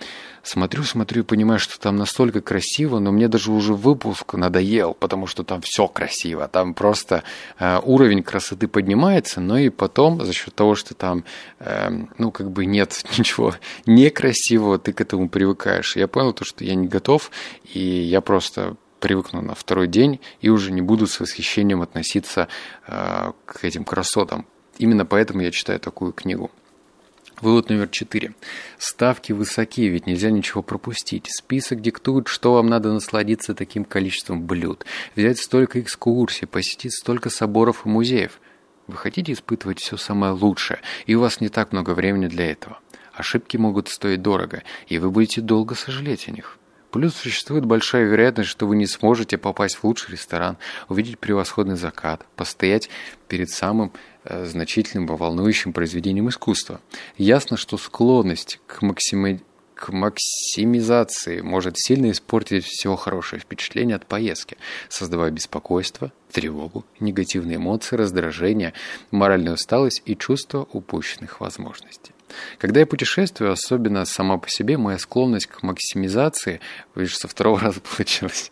Смотрю, 0.47 0.85
смотрю 0.85 1.23
и 1.23 1.27
понимаю, 1.27 1.59
что 1.59 1.77
там 1.81 1.97
настолько 1.97 2.41
красиво, 2.41 3.01
но 3.01 3.11
мне 3.11 3.27
даже 3.27 3.51
уже 3.51 3.75
выпуск 3.75 4.35
надоел, 4.35 4.95
потому 4.95 5.27
что 5.27 5.43
там 5.43 5.61
все 5.61 5.89
красиво. 5.89 6.47
Там 6.47 6.73
просто 6.73 7.25
э, 7.59 7.81
уровень 7.83 8.23
красоты 8.23 8.69
поднимается, 8.69 9.41
но 9.41 9.59
и 9.59 9.71
потом 9.71 10.25
за 10.25 10.33
счет 10.33 10.55
того, 10.55 10.77
что 10.77 10.95
там, 10.95 11.25
э, 11.59 11.91
ну, 12.19 12.31
как 12.31 12.53
бы 12.53 12.65
нет 12.65 13.05
ничего 13.19 13.57
некрасивого, 13.87 14.79
ты 14.79 14.93
к 14.93 15.01
этому 15.01 15.29
привыкаешь. 15.29 15.97
Я 15.97 16.07
понял 16.07 16.33
то, 16.33 16.45
что 16.45 16.63
я 16.63 16.77
не 16.77 16.87
готов, 16.87 17.33
и 17.65 17.81
я 17.81 18.21
просто 18.21 18.77
привыкну 19.01 19.43
на 19.43 19.57
второй 19.57 19.89
день 19.89 20.21
и 20.41 20.49
уже 20.49 20.71
не 20.71 20.81
буду 20.81 21.09
с 21.09 21.19
восхищением 21.19 21.83
относиться 21.83 22.47
э, 22.87 23.33
к 23.47 23.65
этим 23.65 23.83
красотам. 23.83 24.47
Именно 24.79 25.07
поэтому 25.07 25.41
я 25.41 25.51
читаю 25.51 25.81
такую 25.81 26.13
книгу. 26.13 26.53
Вывод 27.43 27.69
номер 27.69 27.89
четыре. 27.89 28.35
Ставки 28.79 29.33
высоки, 29.33 29.87
ведь 29.89 30.07
нельзя 30.07 30.31
ничего 30.31 30.63
пропустить. 30.63 31.29
Список 31.29 31.83
диктует, 31.83 32.29
что 32.29 32.55
вам 32.55 32.69
надо 32.69 32.93
насладиться 32.93 33.55
таким 33.55 33.85
количеством 33.85 34.47
блюд. 34.47 34.87
Взять 35.17 35.39
столько 35.39 35.81
экскурсий, 35.83 36.47
посетить 36.47 36.95
столько 36.95 37.29
соборов 37.29 37.85
и 37.85 37.91
музеев. 37.91 38.41
Вы 38.87 38.97
хотите 38.97 39.33
испытывать 39.33 39.81
все 39.81 39.99
самое 39.99 40.33
лучшее, 40.33 40.81
и 41.05 41.15
у 41.15 41.21
вас 41.21 41.43
не 41.43 41.51
так 41.51 41.73
много 41.73 41.91
времени 41.91 42.29
для 42.29 42.51
этого. 42.51 42.79
Ошибки 43.13 43.59
могут 43.59 43.89
стоить 43.89 44.23
дорого, 44.23 44.63
и 44.87 44.99
вы 44.99 45.11
будете 45.11 45.43
долго 45.43 45.75
сожалеть 45.75 46.29
о 46.29 46.31
них. 46.31 46.59
Плюс 46.91 47.15
существует 47.15 47.65
большая 47.65 48.05
вероятность, 48.05 48.51
что 48.51 48.67
вы 48.67 48.77
не 48.77 48.87
сможете 48.87 49.39
попасть 49.39 49.77
в 49.77 49.85
лучший 49.85 50.13
ресторан, 50.13 50.57
увидеть 50.89 51.19
превосходный 51.19 51.77
закат, 51.77 52.25
постоять 52.37 52.89
перед 53.29 53.51
самым 53.51 53.93
Э, 54.29 54.45
значительным 54.45 55.07
волнующим 55.07 55.73
произведением 55.73 56.29
искусства. 56.29 56.81
Ясно, 57.17 57.57
что 57.57 57.79
склонность 57.79 58.59
к, 58.67 58.83
максими... 58.83 59.41
к 59.75 59.93
максимизации 59.93 61.43
может 61.43 61.79
сильно 61.79 62.11
испортить 62.11 62.65
все 62.65 62.97
хорошее 62.97 63.41
впечатление 63.41 63.95
от 63.95 64.05
поездки, 64.05 64.57
создавая 64.89 65.31
беспокойство, 65.31 66.13
тревогу, 66.33 66.85
негативные 66.99 67.57
эмоции, 67.57 67.95
раздражение, 67.95 68.73
моральную 69.13 69.55
усталость 69.55 70.03
и 70.07 70.17
чувство 70.17 70.67
упущенных 70.73 71.41
возможностей. 71.41 72.13
Когда 72.59 72.81
я 72.81 72.87
путешествую, 72.87 73.53
особенно 73.53 74.05
сама 74.05 74.39
по 74.39 74.49
себе, 74.49 74.77
моя 74.79 74.99
склонность 74.99 75.47
к 75.47 75.63
максимизации, 75.63 76.61
видишь, 76.95 77.19
со 77.19 77.29
второго 77.29 77.61
раза 77.61 77.81
получилось, 77.81 78.51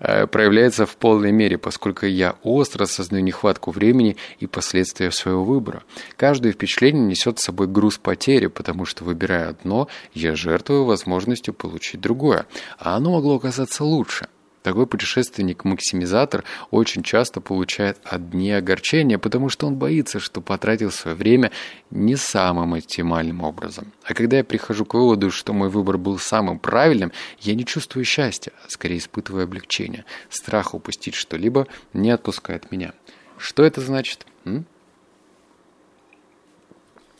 Э, 0.00 0.26
проявляется 0.26 0.86
в 0.86 0.96
полной 0.96 1.32
мере, 1.32 1.58
поскольку 1.58 2.06
я 2.06 2.36
остро 2.42 2.84
осознаю 2.84 3.22
нехватку 3.22 3.70
времени 3.70 4.16
и 4.38 4.46
последствия 4.46 5.10
своего 5.10 5.44
выбора. 5.44 5.82
Каждое 6.16 6.52
впечатление 6.52 7.04
несет 7.04 7.38
с 7.38 7.44
собой 7.44 7.66
груз 7.66 7.98
потери, 7.98 8.46
потому 8.46 8.84
что, 8.84 9.04
выбирая 9.04 9.50
одно, 9.50 9.88
я 10.14 10.34
жертвую 10.34 10.84
возможностью 10.84 11.54
получить 11.54 12.00
другое, 12.00 12.46
а 12.78 12.96
оно 12.96 13.12
могло 13.12 13.36
оказаться 13.36 13.84
лучше– 13.84 14.28
такой 14.62 14.86
путешественник-максимизатор 14.86 16.44
очень 16.70 17.02
часто 17.02 17.40
получает 17.40 17.98
одни 18.04 18.52
огорчения, 18.52 19.18
потому 19.18 19.48
что 19.48 19.66
он 19.66 19.76
боится, 19.76 20.20
что 20.20 20.40
потратил 20.40 20.90
свое 20.90 21.16
время 21.16 21.50
не 21.90 22.16
самым 22.16 22.74
оптимальным 22.74 23.42
образом. 23.42 23.92
А 24.04 24.14
когда 24.14 24.38
я 24.38 24.44
прихожу 24.44 24.84
к 24.84 24.94
выводу, 24.94 25.30
что 25.30 25.52
мой 25.52 25.68
выбор 25.68 25.98
был 25.98 26.18
самым 26.18 26.58
правильным, 26.58 27.12
я 27.40 27.54
не 27.54 27.64
чувствую 27.64 28.04
счастья, 28.04 28.52
а 28.64 28.70
скорее 28.70 28.98
испытываю 28.98 29.44
облегчение. 29.44 30.04
Страх 30.30 30.74
упустить 30.74 31.14
что-либо 31.14 31.66
не 31.92 32.10
отпускает 32.10 32.70
меня. 32.70 32.92
Что 33.38 33.64
это 33.64 33.80
значит? 33.80 34.26
М? 34.44 34.66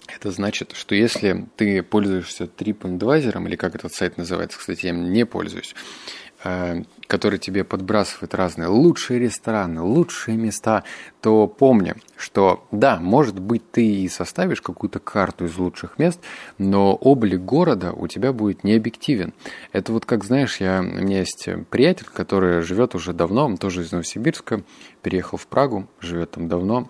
Это 0.09 0.31
значит, 0.31 0.73
что 0.75 0.95
если 0.95 1.47
ты 1.57 1.83
пользуешься 1.83 2.45
TripAdvisor, 2.45 3.47
или 3.47 3.57
как 3.57 3.75
этот 3.75 3.95
сайт 3.95 4.19
называется, 4.19 4.59
кстати, 4.59 4.87
я 4.87 4.93
не 4.93 5.25
пользуюсь, 5.25 5.75
который 6.43 7.39
тебе 7.39 7.63
подбрасывает 7.63 8.35
разные 8.35 8.69
лучшие 8.69 9.21
рестораны, 9.21 9.81
лучшие 9.81 10.37
места, 10.37 10.83
то 11.21 11.47
помни, 11.47 11.95
что 12.17 12.65
да, 12.73 12.99
может 12.99 13.39
быть, 13.39 13.71
ты 13.71 13.87
и 13.87 14.09
составишь 14.09 14.61
какую-то 14.61 14.99
карту 14.99 15.45
из 15.45 15.57
лучших 15.57 15.99
мест, 15.99 16.21
но 16.59 16.95
облик 16.95 17.43
города 17.43 17.93
у 17.93 18.09
тебя 18.09 18.33
будет 18.33 18.65
не 18.65 18.75
объективен. 18.75 19.35
Это 19.73 19.93
вот 19.93 20.05
как, 20.05 20.25
знаешь, 20.25 20.57
я, 20.57 20.81
у 20.81 20.83
меня 20.83 21.21
есть 21.21 21.49
приятель, 21.71 22.07
который 22.13 22.63
живет 22.63 22.95
уже 22.95 23.13
давно, 23.13 23.45
он 23.45 23.57
тоже 23.57 23.83
из 23.83 23.93
Новосибирска, 23.93 24.63
переехал 25.03 25.39
в 25.39 25.47
Прагу, 25.47 25.87
живет 26.01 26.33
там 26.33 26.49
давно, 26.49 26.89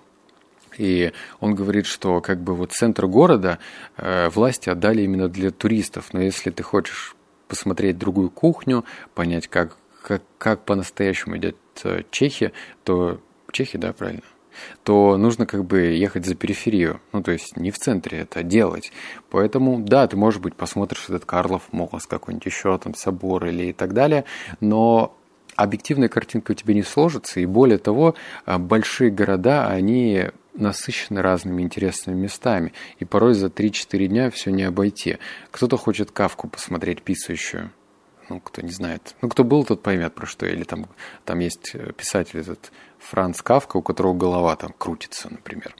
и 0.78 1.12
он 1.40 1.54
говорит, 1.54 1.87
что 1.87 2.21
как 2.21 2.40
бы 2.40 2.54
вот 2.54 2.73
центр 2.73 3.06
города 3.06 3.59
э, 3.97 4.28
власти 4.30 4.71
отдали 4.71 5.02
именно 5.02 5.28
для 5.28 5.50
туристов. 5.50 6.14
Но 6.14 6.21
если 6.21 6.50
ты 6.50 6.62
хочешь 6.62 7.14
посмотреть 7.52 7.99
другую 7.99 8.30
кухню, 8.30 8.87
понять, 9.14 9.47
как, 9.47 9.76
как, 10.02 10.23
как 10.38 10.64
по-настоящему 10.64 11.35
едят 11.35 11.56
э, 11.85 12.00
чехи, 12.11 12.52
то 12.82 13.21
в 13.47 13.52
Чехии, 13.52 13.76
да, 13.76 13.92
правильно? 13.92 14.23
то 14.85 15.18
нужно 15.18 15.44
как 15.44 15.66
бы 15.66 15.80
ехать 15.80 16.25
за 16.25 16.35
периферию. 16.35 17.00
Ну, 17.12 17.23
то 17.23 17.30
есть 17.30 17.56
не 17.59 17.71
в 17.71 17.78
центре 17.78 18.21
это 18.21 18.42
делать. 18.42 18.90
Поэтому, 19.30 19.80
да, 19.80 20.06
ты, 20.06 20.16
может 20.16 20.40
быть, 20.40 20.54
посмотришь 20.54 21.04
этот 21.09 21.26
Карлов 21.26 21.62
мост, 21.73 22.06
какой-нибудь 22.06 22.47
еще 22.47 22.78
там 22.78 22.94
собор 22.94 23.47
или 23.47 23.64
и 23.64 23.73
так 23.73 23.92
далее, 23.92 24.25
но 24.61 25.14
объективная 25.56 26.09
картинка 26.09 26.52
у 26.52 26.54
тебя 26.54 26.73
не 26.75 26.82
сложится, 26.82 27.40
и 27.40 27.47
более 27.47 27.78
того, 27.78 28.14
а, 28.47 28.59
большие 28.59 29.11
города, 29.11 29.68
они 29.68 30.30
насыщены 30.54 31.23
разными 31.23 31.62
интересными 31.62 32.21
местами, 32.21 32.73
и 32.99 33.04
порой 33.04 33.35
за 33.35 33.47
3-4 33.47 34.06
дня 34.06 34.30
все 34.30 34.50
не 34.50 34.64
обойти. 34.64 35.18
Кто-то 35.50 35.76
хочет 35.76 36.11
кавку 36.11 36.49
посмотреть 36.49 37.02
писающую, 37.02 37.71
ну, 38.32 38.40
кто 38.40 38.62
не 38.62 38.70
знает. 38.70 39.14
Ну, 39.20 39.28
кто 39.28 39.44
был, 39.44 39.64
тот 39.64 39.82
поймет, 39.82 40.14
про 40.14 40.26
что. 40.26 40.46
Или 40.46 40.64
там, 40.64 40.86
там 41.26 41.38
есть 41.40 41.72
э, 41.74 41.92
писатель 41.92 42.40
этот 42.40 42.72
Франц 42.98 43.42
Кавка, 43.42 43.76
у 43.76 43.82
которого 43.82 44.14
голова 44.14 44.56
там 44.56 44.74
крутится, 44.78 45.28
например. 45.30 45.74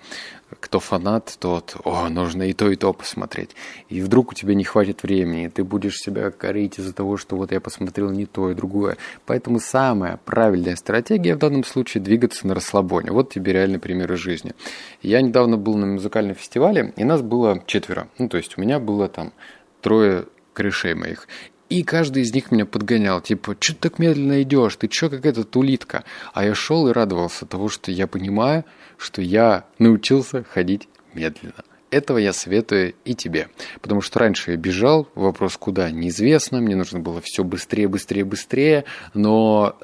Кто 0.61 0.81
фанат, 0.81 1.35
тот, 1.41 1.77
о, 1.85 2.11
нужно 2.11 2.43
и 2.43 2.53
то, 2.53 2.71
и 2.71 2.77
то 2.77 2.93
посмотреть. 2.93 3.57
И 3.89 4.03
вдруг 4.03 4.33
у 4.33 4.35
тебя 4.35 4.55
не 4.55 4.65
хватит 4.65 5.03
времени, 5.03 5.47
и 5.47 5.49
ты 5.49 5.65
будешь 5.65 5.97
себя 5.97 6.31
корить 6.31 6.79
из-за 6.79 6.93
того, 6.93 7.17
что 7.17 7.37
вот 7.37 7.53
я 7.53 7.61
посмотрел 7.61 8.11
не 8.11 8.27
то 8.27 8.51
и 8.51 8.55
другое. 8.55 8.99
Поэтому 9.25 9.59
самая 9.59 10.19
правильная 10.27 10.77
стратегия 10.77 11.37
в 11.37 11.39
данном 11.39 11.65
случае 11.65 12.03
двигаться 12.03 12.47
на 12.47 12.55
расслабоне. 12.55 13.13
Вот 13.13 13.33
тебе 13.33 13.55
реальный 13.55 13.79
пример 13.79 14.13
из 14.13 14.19
жизни. 14.19 14.53
Я 15.01 15.23
недавно 15.23 15.57
был 15.57 15.79
на 15.79 15.87
музыкальном 15.87 16.35
фестивале, 16.35 16.93
и 16.97 17.05
нас 17.05 17.23
было 17.23 17.63
четверо. 17.67 18.09
Ну, 18.19 18.29
то 18.29 18.37
есть 18.37 18.59
у 18.59 18.61
меня 18.61 18.79
было 18.79 19.09
там 19.09 19.33
трое 19.81 20.27
корешей 20.53 20.95
моих. 20.95 21.29
И 21.73 21.85
каждый 21.85 22.23
из 22.25 22.35
них 22.35 22.51
меня 22.51 22.67
подгонял, 22.67 23.23
типа, 23.23 23.57
что 23.59 23.73
ты 23.73 23.89
так 23.89 23.99
медленно 23.99 24.43
идешь, 24.43 24.77
ты 24.77 24.91
что, 24.91 25.09
как 25.09 25.25
эта 25.25 25.59
улитка? 25.59 26.05
А 26.35 26.45
я 26.45 26.55
шел 26.55 26.87
и 26.87 26.93
радовался 26.93 27.47
того, 27.47 27.71
что 27.71 27.91
я 27.91 28.07
понимаю, 28.07 28.67
что 28.99 29.23
я 29.23 29.65
научился 29.79 30.45
ходить 30.45 30.87
медленно. 31.15 31.65
Этого 31.91 32.19
я 32.19 32.35
советую 32.35 32.93
и 33.07 33.15
тебе. 33.15 33.49
Потому 33.81 34.03
что 34.03 34.19
раньше 34.19 34.51
я 34.51 34.59
бежал, 34.59 35.09
вопрос 35.15 35.57
куда 35.57 35.91
неизвестно, 35.91 36.61
мне 36.61 36.77
нужно 36.77 37.01
было 37.01 37.23
все 37.23 37.43
быстрее, 37.43 37.89
быстрее, 37.89 38.27
быстрее, 38.27 38.85
но 39.15 39.79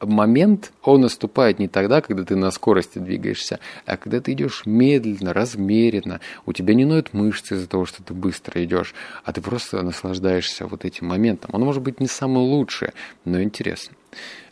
момент, 0.00 0.72
он 0.82 1.02
наступает 1.02 1.58
не 1.58 1.68
тогда, 1.68 2.00
когда 2.00 2.24
ты 2.24 2.36
на 2.36 2.50
скорости 2.50 2.98
двигаешься, 2.98 3.60
а 3.86 3.96
когда 3.96 4.20
ты 4.20 4.32
идешь 4.32 4.62
медленно, 4.66 5.32
размеренно, 5.32 6.20
у 6.46 6.52
тебя 6.52 6.74
не 6.74 6.84
ноют 6.84 7.12
мышцы 7.12 7.54
из-за 7.54 7.68
того, 7.68 7.86
что 7.86 8.02
ты 8.02 8.14
быстро 8.14 8.62
идешь, 8.64 8.94
а 9.24 9.32
ты 9.32 9.40
просто 9.40 9.82
наслаждаешься 9.82 10.66
вот 10.66 10.84
этим 10.84 11.06
моментом. 11.06 11.50
Он 11.52 11.62
может 11.62 11.82
быть 11.82 12.00
не 12.00 12.06
самый 12.06 12.42
лучший, 12.42 12.90
но 13.24 13.42
интересный. 13.42 13.96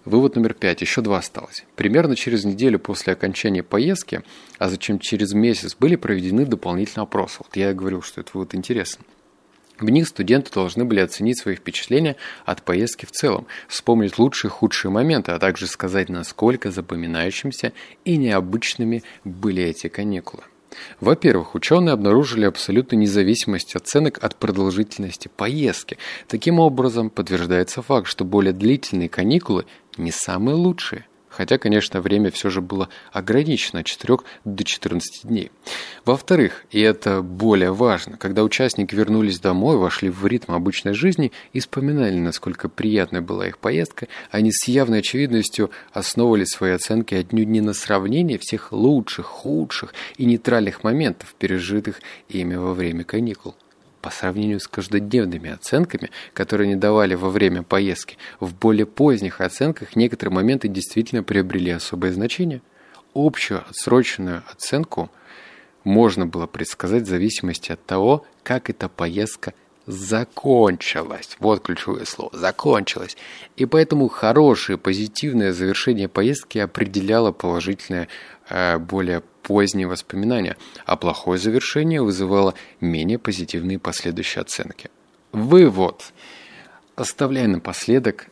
Вывод 0.05 0.37
номер 0.37 0.55
пять. 0.55 0.81
Еще 0.81 1.03
два 1.03 1.19
осталось. 1.19 1.65
Примерно 1.77 2.17
через 2.17 2.45
неделю 2.45 2.79
после 2.79 3.13
окончания 3.13 3.63
поездки, 3.63 4.23
а 4.59 4.71
зачем 4.71 4.99
через 4.99 5.35
месяц, 5.35 5.77
были 5.79 5.97
проведены 5.97 6.47
дополнительные 6.47 7.03
опросы. 7.03 7.39
Вот 7.41 7.57
я 7.57 7.75
говорил, 7.75 8.01
что 8.01 8.23
это 8.23 8.31
вот 8.35 8.55
интересно. 8.55 9.05
В 9.81 9.89
них 9.91 10.09
студенты 10.09 10.51
должны 10.53 10.85
были 10.85 11.01
оценить 11.01 11.39
свои 11.39 11.55
впечатления 11.55 12.17
от 12.45 12.63
поездки 12.63 13.07
в 13.07 13.13
целом, 13.13 13.47
вспомнить 13.69 14.19
лучшие 14.19 14.49
и 14.49 14.53
худшие 14.53 14.91
моменты, 14.91 15.33
а 15.33 15.39
также 15.39 15.67
сказать, 15.67 16.09
насколько 16.09 16.71
запоминающимися 16.71 17.73
и 18.05 18.17
необычными 18.17 19.05
были 19.25 19.63
эти 19.63 19.89
каникулы. 19.89 20.43
Во-первых, 21.01 21.55
ученые 21.55 21.93
обнаружили 21.93 22.45
абсолютную 22.45 23.01
независимость 23.01 23.75
оценок 23.75 24.23
от 24.23 24.37
продолжительности 24.37 25.31
поездки. 25.35 25.97
Таким 26.27 26.61
образом, 26.61 27.09
подтверждается 27.09 27.81
факт, 27.81 28.07
что 28.07 28.25
более 28.25 28.53
длительные 28.53 29.09
каникулы 29.09 29.65
не 29.97 30.11
самые 30.11 30.57
лучшие– 30.57 31.07
хотя, 31.29 31.59
конечно, 31.59 32.01
время 32.01 32.31
все 32.31 32.51
же 32.51 32.61
было 32.61 32.89
ограничено 33.13 33.81
от 33.81 33.87
4 33.87 34.19
до 34.45 34.65
14 34.65 35.27
дней. 35.27 35.51
Во-вторых, 36.05 36.65
и 36.71 36.81
это 36.81 37.23
более 37.23 37.73
важно, 37.73 38.17
когда 38.17 38.43
участники 38.43 38.95
вернулись 38.95 39.41
домой, 39.41 39.77
вошли 39.77 40.11
в 40.11 40.27
ритм 40.27 40.53
обычной 40.53 40.95
жизни 40.95 41.33
и 41.53 41.61
вспоминали, 41.61 42.19
насколько 42.19 42.69
приятной 42.69 43.21
была 43.21 43.47
их 43.47 43.59
поездка, 43.59 44.09
они 44.31 44.51
с 44.53 44.69
явной 44.69 45.01
очевидностью 45.01 45.71
основывали 45.93 46.45
свои 46.45 46.73
оценки 46.73 47.15
отнюдь 47.15 47.49
не 47.49 47.61
на 47.61 47.75
сравнении 47.75 48.39
всех 48.39 48.73
лучших, 48.73 49.27
худших 49.27 49.95
и 50.17 50.25
нейтральных 50.25 50.85
моментов, 50.85 51.35
пережитых 51.39 52.01
ими 52.29 52.55
во 52.55 52.75
время 52.75 53.05
каникул 53.05 53.55
по 54.01 54.11
сравнению 54.11 54.61
с 54.61 54.69
каждодневными 54.69 55.51
оценками, 55.51 56.11
которые 56.35 56.67
они 56.67 56.77
давали 56.77 57.15
во 57.15 57.31
время 57.31 57.63
поездки, 57.63 58.19
в 58.41 58.55
более 58.55 58.87
поздних 58.87 59.41
оценках 59.41 59.97
некоторые 59.97 60.35
моменты 60.35 60.69
действительно 60.69 61.23
приобрели 61.23 61.71
особое 61.71 62.13
значение. 62.13 62.63
Общую 63.15 63.63
отсроченную 63.69 64.43
оценку 64.51 65.11
можно 65.85 66.27
было 66.27 66.47
предсказать 66.47 67.05
в 67.05 67.09
зависимости 67.09 67.73
от 67.73 67.85
того, 67.85 68.25
как 68.43 68.71
эта 68.71 68.89
поездка 68.89 69.55
закончилась. 69.89 71.37
Вот 71.41 71.63
ключевое 71.63 72.05
слово. 72.05 72.31
Закончилась. 72.37 73.17
И 73.57 73.65
поэтому 73.65 74.09
хорошее, 74.09 74.77
позитивное 74.77 75.53
завершение 75.53 76.09
поездки 76.09 76.59
определяло 76.59 77.33
положительное, 77.33 78.09
э, 78.51 78.79
более 78.79 79.23
поздние 79.43 79.87
воспоминания, 79.87 80.59
а 80.85 80.97
плохое 80.97 81.39
завершение 81.39 82.03
вызывало 82.03 82.53
менее 82.83 83.19
позитивные 83.19 83.79
последующие 83.79 84.43
оценки. 84.43 84.91
Вывод. 85.33 86.13
Оставляй 86.95 87.47
напоследок 87.47 88.27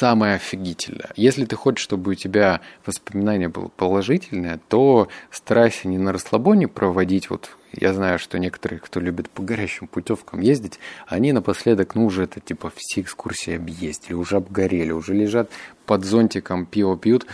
самое 0.00 0.36
офигительное. 0.36 1.10
Если 1.14 1.44
ты 1.44 1.56
хочешь, 1.56 1.84
чтобы 1.84 2.12
у 2.12 2.14
тебя 2.14 2.62
воспоминание 2.86 3.48
было 3.48 3.68
положительное, 3.68 4.58
то 4.68 5.08
старайся 5.30 5.88
не 5.88 5.98
на 5.98 6.10
расслабоне 6.10 6.68
проводить. 6.68 7.28
Вот 7.28 7.50
я 7.74 7.92
знаю, 7.92 8.18
что 8.18 8.38
некоторые, 8.38 8.80
кто 8.80 8.98
любит 8.98 9.28
по 9.28 9.42
горящим 9.42 9.88
путевкам 9.88 10.40
ездить, 10.40 10.78
они 11.06 11.32
напоследок, 11.32 11.94
ну, 11.94 12.06
уже 12.06 12.24
это 12.24 12.40
типа 12.40 12.72
все 12.74 13.02
экскурсии 13.02 13.54
объездили, 13.54 14.14
уже 14.14 14.36
обгорели, 14.36 14.90
уже 14.90 15.12
лежат 15.12 15.50
под 15.84 16.06
зонтиком, 16.06 16.64
пиво 16.64 16.96
пьют. 16.96 17.26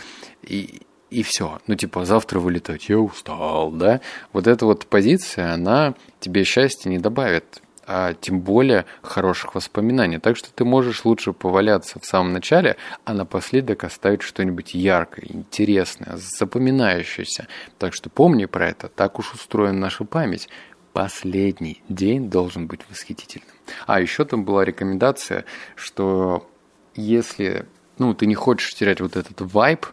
И, 0.43 0.83
и 1.11 1.23
все. 1.23 1.61
Ну, 1.69 1.77
типа, 1.77 2.05
завтра 2.05 2.41
вылетать, 2.41 2.89
я 2.89 2.99
устал, 2.99 3.71
да? 3.71 4.01
Вот 4.33 4.49
эта 4.49 4.67
вот 4.67 4.87
позиция, 4.87 5.53
она 5.53 5.95
тебе 6.19 6.43
счастья 6.43 6.91
не 6.91 6.99
добавит, 6.99 7.63
а 7.87 8.15
тем 8.15 8.41
более 8.41 8.85
хороших 9.03 9.55
воспоминаний. 9.55 10.19
Так 10.19 10.37
что 10.37 10.53
ты 10.53 10.65
можешь 10.65 11.05
лучше 11.05 11.33
поваляться 11.33 12.01
в 12.01 12.05
самом 12.05 12.33
начале, 12.33 12.77
а 13.05 13.15
напоследок 13.15 13.85
оставить 13.85 14.23
что-нибудь 14.23 14.75
яркое, 14.75 15.27
интересное, 15.29 16.17
запоминающееся. 16.17 17.47
Так 17.79 17.95
что 17.95 18.11
помни 18.11 18.47
про 18.47 18.69
это, 18.69 18.89
так 18.89 19.19
уж 19.19 19.33
устроена 19.35 19.79
наша 19.79 20.05
память. 20.05 20.49
Последний 20.93 21.83
день 21.89 22.31
должен 22.31 22.67
быть 22.67 22.81
восхитительным. 22.89 23.55
А 23.87 24.01
еще 24.01 24.25
там 24.25 24.45
была 24.45 24.65
рекомендация, 24.65 25.45
что 25.75 26.49
если 26.95 27.67
ну, 27.99 28.15
ты 28.15 28.27
не 28.27 28.35
хочешь 28.35 28.75
терять 28.75 29.01
вот 29.01 29.17
этот 29.17 29.41
вайб, 29.41 29.87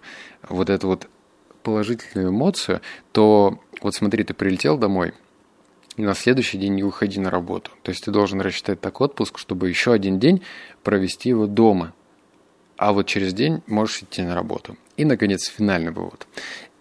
вот 0.47 0.69
эту 0.69 0.87
вот 0.87 1.07
положительную 1.61 2.29
эмоцию, 2.29 2.81
то 3.11 3.59
вот 3.81 3.95
смотри, 3.95 4.23
ты 4.23 4.33
прилетел 4.33 4.77
домой, 4.77 5.13
и 5.97 6.01
на 6.01 6.15
следующий 6.15 6.57
день 6.57 6.75
не 6.75 6.83
выходи 6.83 7.19
на 7.19 7.29
работу. 7.29 7.71
То 7.83 7.91
есть 7.91 8.05
ты 8.05 8.11
должен 8.11 8.41
рассчитать 8.41 8.81
так 8.81 8.99
отпуск, 9.01 9.37
чтобы 9.37 9.69
еще 9.69 9.93
один 9.93 10.19
день 10.19 10.41
провести 10.83 11.29
его 11.29 11.47
дома. 11.47 11.93
А 12.77 12.91
вот 12.91 13.05
через 13.07 13.33
день 13.33 13.61
можешь 13.67 14.03
идти 14.03 14.23
на 14.23 14.35
работу. 14.35 14.75
И, 14.97 15.05
наконец, 15.05 15.45
финальный 15.45 15.91
вывод. 15.91 16.27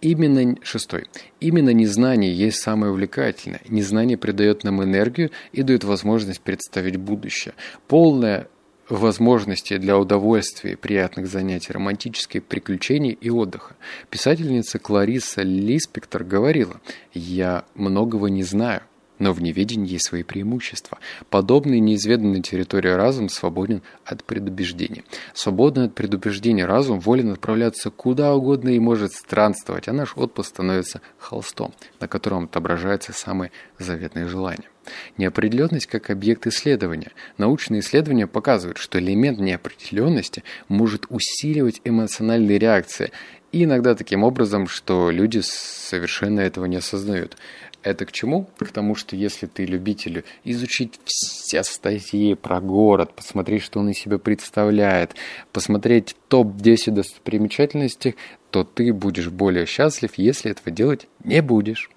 Именно 0.01 0.57
шестой. 0.63 1.07
Именно 1.39 1.71
незнание 1.71 2.35
есть 2.35 2.59
самое 2.59 2.91
увлекательное. 2.91 3.61
Незнание 3.69 4.17
придает 4.17 4.65
нам 4.65 4.83
энергию 4.83 5.31
и 5.53 5.63
дает 5.63 5.85
возможность 5.85 6.41
представить 6.41 6.97
будущее. 6.97 7.55
Полное 7.87 8.49
возможности 8.89 9.77
для 9.77 9.97
удовольствия, 9.97 10.77
приятных 10.77 11.27
занятий, 11.29 11.73
романтических 11.73 12.43
приключений 12.43 13.13
и 13.13 13.31
отдыха. 13.31 13.77
Писательница 14.11 14.79
Клариса 14.79 15.43
Лиспектор 15.43 16.25
говорила 16.25 16.81
«Я 17.15 17.65
многого 17.75 18.27
не 18.29 18.43
знаю, 18.43 18.83
но 19.23 19.33
в 19.33 19.41
неведении 19.41 19.93
есть 19.93 20.07
свои 20.07 20.25
преимущества. 20.25 20.99
Подобный 21.31 21.79
неизведанной 21.79 22.43
территории 22.43 22.89
разум 22.89 23.29
свободен 23.29 23.83
от 24.05 24.25
предубеждений. 24.25 25.05
Свободный 25.33 25.85
от 25.85 25.95
предубеждений 25.95 26.65
разум 26.65 26.99
волен 26.99 27.31
отправляться 27.31 27.91
куда 27.91 28.35
угодно 28.35 28.71
и 28.71 28.81
может 28.81 29.13
странствовать, 29.13 29.87
а 29.87 29.93
наш 29.93 30.17
отпуск 30.17 30.49
становится 30.49 31.01
холстом, 31.19 31.73
на 32.01 32.09
котором 32.09 32.45
отображаются 32.45 33.13
самые 33.13 33.53
заветные 33.79 34.27
желания. 34.27 34.69
Неопределенность 35.17 35.87
как 35.87 36.11
объект 36.11 36.49
исследования. 36.49 37.13
Научные 37.39 37.81
исследования 37.81 38.27
показывают, 38.27 38.79
что 38.79 38.99
элемент 38.99 39.39
неопределенности 39.39 40.43
может 40.67 41.07
усиливать 41.09 41.81
эмоциональные 41.85 42.59
реакции, 42.59 43.13
и 43.53 43.65
иногда 43.65 43.95
таким 43.95 44.25
образом, 44.25 44.67
что 44.67 45.11
люди 45.11 45.41
совершенно 45.45 46.41
этого 46.41 46.65
не 46.65 46.77
осознают. 46.77 47.37
Это 47.83 48.07
к 48.07 48.13
чему? 48.13 48.49
К 48.59 48.69
тому, 48.69 48.95
что 48.95 49.17
если 49.17 49.47
ты 49.47 49.65
любитель 49.65 50.25
изучить 50.45 51.01
все 51.05 51.63
статьи 51.65 52.35
про 52.35 52.61
город, 52.61 53.13
посмотреть, 53.15 53.63
что 53.63 53.81
он 53.81 53.91
из 53.91 53.99
себя 53.99 54.19
представляет, 54.19 55.17
посмотреть 55.53 56.15
топ-10 56.29 56.93
достопримечательностей, 56.93 58.17
то 58.51 58.65
ты 58.65 58.93
будешь 58.93 59.31
более 59.31 59.67
счастлив, 59.67 60.13
если 60.17 60.53
этого 60.53 60.71
делать 60.71 61.09
не 61.25 61.43
будешь. 61.43 61.91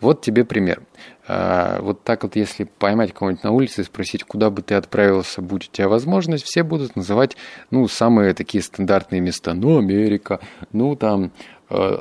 Вот 0.00 0.22
тебе 0.22 0.44
пример. 0.44 0.82
А, 1.26 1.80
вот 1.82 2.02
так 2.02 2.22
вот, 2.22 2.36
если 2.36 2.64
поймать 2.64 3.12
кого-нибудь 3.12 3.44
на 3.44 3.50
улице 3.50 3.82
и 3.82 3.84
спросить, 3.84 4.24
куда 4.24 4.48
бы 4.48 4.62
ты 4.62 4.74
отправился, 4.74 5.42
будь 5.42 5.68
у 5.68 5.70
тебя 5.70 5.88
возможность, 5.88 6.44
все 6.44 6.62
будут 6.62 6.96
называть, 6.96 7.36
ну, 7.70 7.86
самые 7.86 8.32
такие 8.32 8.62
стандартные 8.62 9.20
места. 9.20 9.52
Ну, 9.52 9.78
Америка, 9.78 10.40
ну, 10.72 10.96
там, 10.96 11.32
э, 11.68 11.98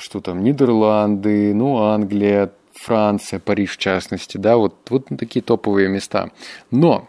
что 0.00 0.20
там, 0.20 0.42
Нидерланды, 0.42 1.54
ну, 1.54 1.78
Англия, 1.78 2.52
Франция, 2.74 3.38
Париж 3.38 3.72
в 3.72 3.76
частности, 3.78 4.36
да, 4.36 4.56
вот, 4.56 4.74
вот 4.90 5.06
такие 5.18 5.42
топовые 5.42 5.88
места. 5.88 6.30
Но 6.70 7.08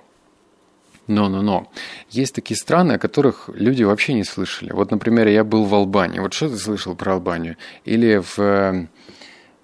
но, 1.08 1.28
но, 1.28 1.42
но. 1.42 1.68
Есть 2.10 2.36
такие 2.36 2.56
страны, 2.56 2.94
о 2.94 2.98
которых 3.00 3.50
люди 3.54 3.84
вообще 3.84 4.14
не 4.14 4.24
слышали. 4.24 4.72
Вот, 4.72 4.92
например, 4.92 5.28
я 5.28 5.44
был 5.44 5.66
в 5.66 5.74
Албании. 5.74 6.20
Вот 6.20 6.34
что 6.34 6.48
ты 6.48 6.58
слышал 6.58 6.96
про 6.96 7.14
Албанию? 7.14 7.58
Или 7.84 8.22
в 8.24 8.40
э, 8.40 8.88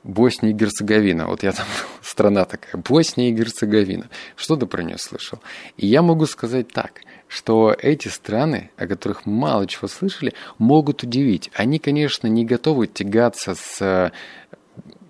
Боснии 0.04 0.50
и 0.50 0.54
Герцеговина. 0.54 1.28
Вот 1.28 1.44
я 1.44 1.52
там, 1.52 1.66
страна 2.02 2.46
такая, 2.46 2.82
Босния 2.82 3.30
и 3.30 3.34
Герцеговина. 3.34 4.10
Что 4.36 4.56
ты 4.58 4.66
про 4.66 4.84
нее 4.84 4.98
слышал? 4.98 5.40
И 5.78 5.88
я 5.88 6.02
могу 6.02 6.26
сказать 6.26 6.70
так, 6.74 7.02
что 7.28 7.76
эти 7.78 8.08
страны, 8.08 8.72
о 8.78 8.88
которых 8.88 9.26
мало 9.26 9.68
чего 9.68 9.88
слышали, 9.88 10.34
могут 10.58 11.04
удивить. 11.04 11.52
Они, 11.54 11.80
конечно, 11.80 12.28
не 12.28 12.46
готовы 12.46 12.88
тягаться 12.88 13.56
с 13.56 13.82
э, 13.82 14.12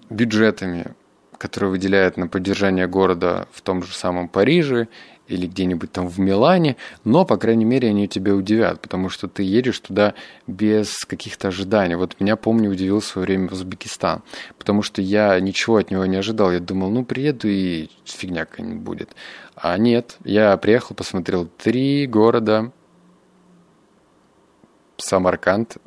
бюджетами, 0.10 0.94
которые 1.38 1.70
выделяют 1.70 2.18
на 2.18 2.28
поддержание 2.28 2.88
города 2.88 3.48
в 3.52 3.62
том 3.62 3.84
же 3.84 3.94
самом 3.94 4.28
Париже 4.28 4.88
или 5.28 5.48
где-нибудь 5.48 5.92
там 5.92 6.08
в 6.08 6.20
Милане, 6.20 6.78
но, 7.04 7.26
по 7.26 7.38
крайней 7.38 7.66
мере, 7.66 7.90
они 7.90 8.08
тебя 8.08 8.34
удивят, 8.34 8.82
потому 8.82 9.10
что 9.10 9.28
ты 9.28 9.44
едешь 9.44 9.80
туда 9.80 10.14
без 10.48 11.06
каких-то 11.06 11.50
ожиданий. 11.50 11.96
Вот 11.96 12.20
меня, 12.20 12.36
помню, 12.36 12.72
удивил 12.72 13.00
в 13.00 13.06
свое 13.06 13.26
время 13.26 13.50
в 13.50 13.54
Узбекистан, 13.54 14.24
потому 14.58 14.82
что 14.82 15.02
я 15.02 15.40
ничего 15.40 15.78
от 15.78 15.92
него 15.92 16.06
не 16.06 16.18
ожидал. 16.18 16.52
Я 16.52 16.60
думал, 16.60 16.90
ну, 16.90 17.06
приеду 17.06 17.48
и 17.48 17.90
фигня 18.06 18.46
какая-нибудь 18.46 18.82
будет. 18.82 19.10
А 19.56 19.78
нет, 19.78 20.18
я 20.24 20.56
приехал, 20.58 20.96
посмотрел 20.96 21.46
три 21.46 22.08
города, 22.08 22.72
Самарканд, 24.98 25.78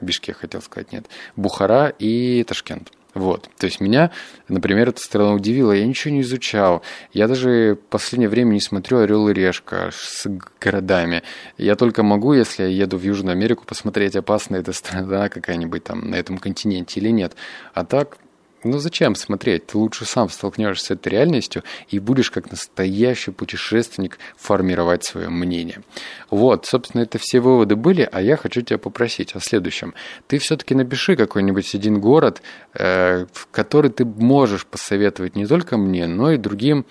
Бишкек 0.00 0.38
хотел 0.38 0.62
сказать, 0.62 0.92
нет, 0.92 1.06
Бухара 1.36 1.88
и 1.88 2.44
Ташкент. 2.44 2.92
Вот. 3.18 3.50
То 3.58 3.66
есть 3.66 3.80
меня, 3.80 4.12
например, 4.46 4.90
эта 4.90 5.00
страна 5.00 5.32
удивила. 5.32 5.72
Я 5.72 5.84
ничего 5.86 6.14
не 6.14 6.20
изучал. 6.20 6.82
Я 7.12 7.26
даже 7.26 7.74
в 7.74 7.90
последнее 7.90 8.28
время 8.28 8.52
не 8.52 8.60
смотрю 8.60 8.98
«Орел 8.98 9.28
и 9.28 9.34
решка» 9.34 9.90
с 9.92 10.24
городами. 10.60 11.24
Я 11.56 11.74
только 11.74 12.04
могу, 12.04 12.32
если 12.32 12.62
я 12.62 12.68
еду 12.68 12.96
в 12.96 13.02
Южную 13.02 13.32
Америку, 13.32 13.64
посмотреть, 13.66 14.14
опасна 14.14 14.54
эта 14.54 14.72
страна 14.72 15.28
какая-нибудь 15.28 15.82
там 15.82 16.10
на 16.10 16.14
этом 16.14 16.38
континенте 16.38 17.00
или 17.00 17.08
нет. 17.08 17.34
А 17.74 17.84
так, 17.84 18.18
ну 18.64 18.78
зачем 18.78 19.14
смотреть? 19.14 19.66
Ты 19.66 19.78
лучше 19.78 20.04
сам 20.04 20.28
столкнешься 20.28 20.86
с 20.86 20.90
этой 20.90 21.08
реальностью 21.08 21.62
и 21.88 21.98
будешь 21.98 22.30
как 22.30 22.50
настоящий 22.50 23.30
путешественник 23.30 24.18
формировать 24.36 25.04
свое 25.04 25.28
мнение. 25.28 25.82
Вот, 26.30 26.66
собственно, 26.66 27.02
это 27.02 27.18
все 27.18 27.40
выводы 27.40 27.76
были, 27.76 28.08
а 28.10 28.20
я 28.20 28.36
хочу 28.36 28.62
тебя 28.62 28.78
попросить 28.78 29.34
о 29.34 29.40
следующем. 29.40 29.94
Ты 30.26 30.38
все-таки 30.38 30.74
напиши 30.74 31.16
какой-нибудь 31.16 31.74
один 31.74 32.00
город, 32.00 32.42
э, 32.74 33.26
в 33.32 33.46
который 33.50 33.90
ты 33.90 34.04
можешь 34.04 34.66
посоветовать 34.66 35.36
не 35.36 35.46
только 35.46 35.76
мне, 35.76 36.06
но 36.06 36.32
и 36.32 36.36
другим 36.36 36.86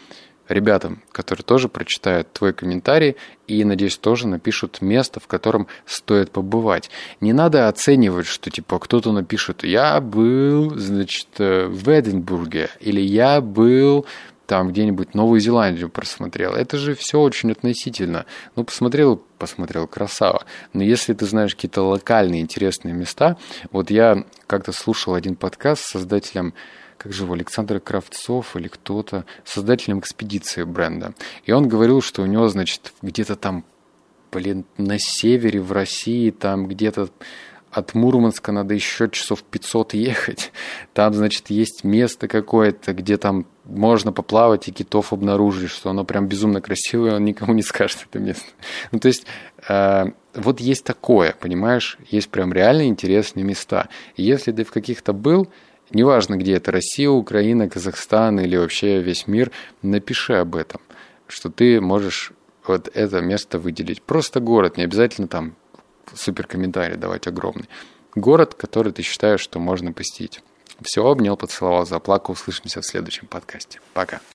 ребятам, 0.50 1.02
которые 1.12 1.44
тоже 1.44 1.70
прочитают 1.70 2.32
твой 2.34 2.54
комментарий 2.54 3.16
и, 3.48 3.64
надеюсь, 3.64 3.98
тоже 3.98 4.28
напишут 4.28 4.82
место, 4.82 5.20
в 5.20 5.28
котором 5.28 5.68
стоит 5.86 6.32
побывать. 6.32 6.90
Не 7.22 7.34
надо 7.34 7.68
оценивать, 7.68 8.28
что 8.28 8.50
типа 8.50 8.80
кто-то 8.80 9.12
напишет 9.12 9.64
«Я 9.64 10.00
был, 10.02 10.78
значит, 10.78 11.28
э, 11.40 11.68
в 11.68 11.88
Эдинбурге» 11.88 12.70
или 12.80 13.02
«Я 13.02 13.42
был 13.42 14.06
там 14.48 14.70
где-нибудь 14.70 15.14
Новую 15.14 15.42
Зеландию 15.42 15.90
просмотрел. 15.90 16.54
Это 16.54 16.78
же 16.78 16.96
все 16.96 17.20
очень 17.20 17.52
относительно. 17.52 18.26
Ну, 18.56 18.64
посмотрел, 18.64 19.22
посмотрел, 19.38 19.88
красава. 19.88 20.46
Но 20.74 20.84
если 20.84 21.14
ты 21.14 21.26
знаешь 21.26 21.54
какие-то 21.54 21.82
локальные 21.82 22.42
интересные 22.42 22.94
места, 22.94 23.38
вот 23.72 23.92
я 23.92 24.24
как-то 24.48 24.72
слушал 24.72 25.14
один 25.14 25.36
подкаст 25.36 25.84
с 25.84 25.92
создателем 25.92 26.54
как 26.98 27.14
же 27.14 27.24
его, 27.24 27.34
Александр 27.34 27.80
Кравцов 27.80 28.56
или 28.56 28.68
кто-то, 28.68 29.26
создателем 29.46 30.00
экспедиции 30.00 30.64
бренда. 30.64 31.14
И 31.46 31.52
он 31.52 31.68
говорил, 31.68 32.02
что 32.02 32.22
у 32.22 32.26
него, 32.26 32.48
значит, 32.48 32.94
где-то 33.02 33.36
там, 33.36 33.64
блин, 34.32 34.66
на 34.78 34.98
севере 35.00 35.62
в 35.62 35.72
России, 35.72 36.32
там 36.32 36.68
где-то 36.68 37.10
от 37.72 37.94
Мурманска 37.94 38.52
надо 38.52 38.74
еще 38.74 39.10
часов 39.10 39.44
500 39.44 39.94
ехать. 39.94 40.52
Там, 40.94 41.14
значит, 41.14 41.50
есть 41.50 41.84
место 41.84 42.28
какое-то, 42.28 42.94
где 42.94 43.18
там 43.18 43.46
можно 43.66 44.12
поплавать 44.12 44.68
и 44.68 44.72
китов 44.72 45.14
обнаружить, 45.14 45.70
что 45.70 45.90
оно 45.90 46.04
прям 46.04 46.28
безумно 46.28 46.62
красивое, 46.62 47.16
он 47.16 47.26
никому 47.26 47.54
не 47.54 47.62
скажет 47.62 48.08
это 48.10 48.20
место. 48.20 48.46
Ну, 48.92 49.00
то 49.00 49.08
есть, 49.08 49.26
э, 49.68 50.06
вот 50.34 50.60
есть 50.60 50.86
такое, 50.86 51.36
понимаешь? 51.40 51.98
Есть 52.10 52.30
прям 52.30 52.54
реально 52.54 52.88
интересные 52.88 53.44
места. 53.44 53.90
И 54.16 54.24
если 54.24 54.52
ты 54.52 54.64
в 54.64 54.72
каких-то 54.72 55.14
был, 55.14 55.50
неважно 55.92 56.36
где 56.36 56.56
это, 56.56 56.72
Россия, 56.72 57.10
Украина, 57.10 57.70
Казахстан 57.70 58.40
или 58.40 58.56
вообще 58.58 59.02
весь 59.02 59.28
мир, 59.28 59.52
напиши 59.82 60.34
об 60.34 60.56
этом, 60.56 60.82
что 61.28 61.50
ты 61.50 61.82
можешь 61.82 62.34
вот 62.66 62.90
это 62.94 63.22
место 63.22 63.60
выделить. 63.60 64.02
Просто 64.02 64.40
город, 64.40 64.78
не 64.78 64.84
обязательно 64.84 65.28
там 65.28 65.56
супер 66.14 66.48
комментарий 66.48 66.98
давать 66.98 67.28
огромный. 67.28 67.70
Город, 68.16 68.54
который 68.56 68.92
ты 68.92 69.04
считаешь, 69.04 69.42
что 69.42 69.60
можно 69.60 69.94
посетить. 69.94 70.42
Все, 70.82 71.06
обнял, 71.06 71.38
поцеловал, 71.38 71.86
заплакал. 71.86 72.34
Услышимся 72.34 72.82
в 72.82 72.86
следующем 72.86 73.28
подкасте. 73.28 73.80
Пока. 73.94 74.20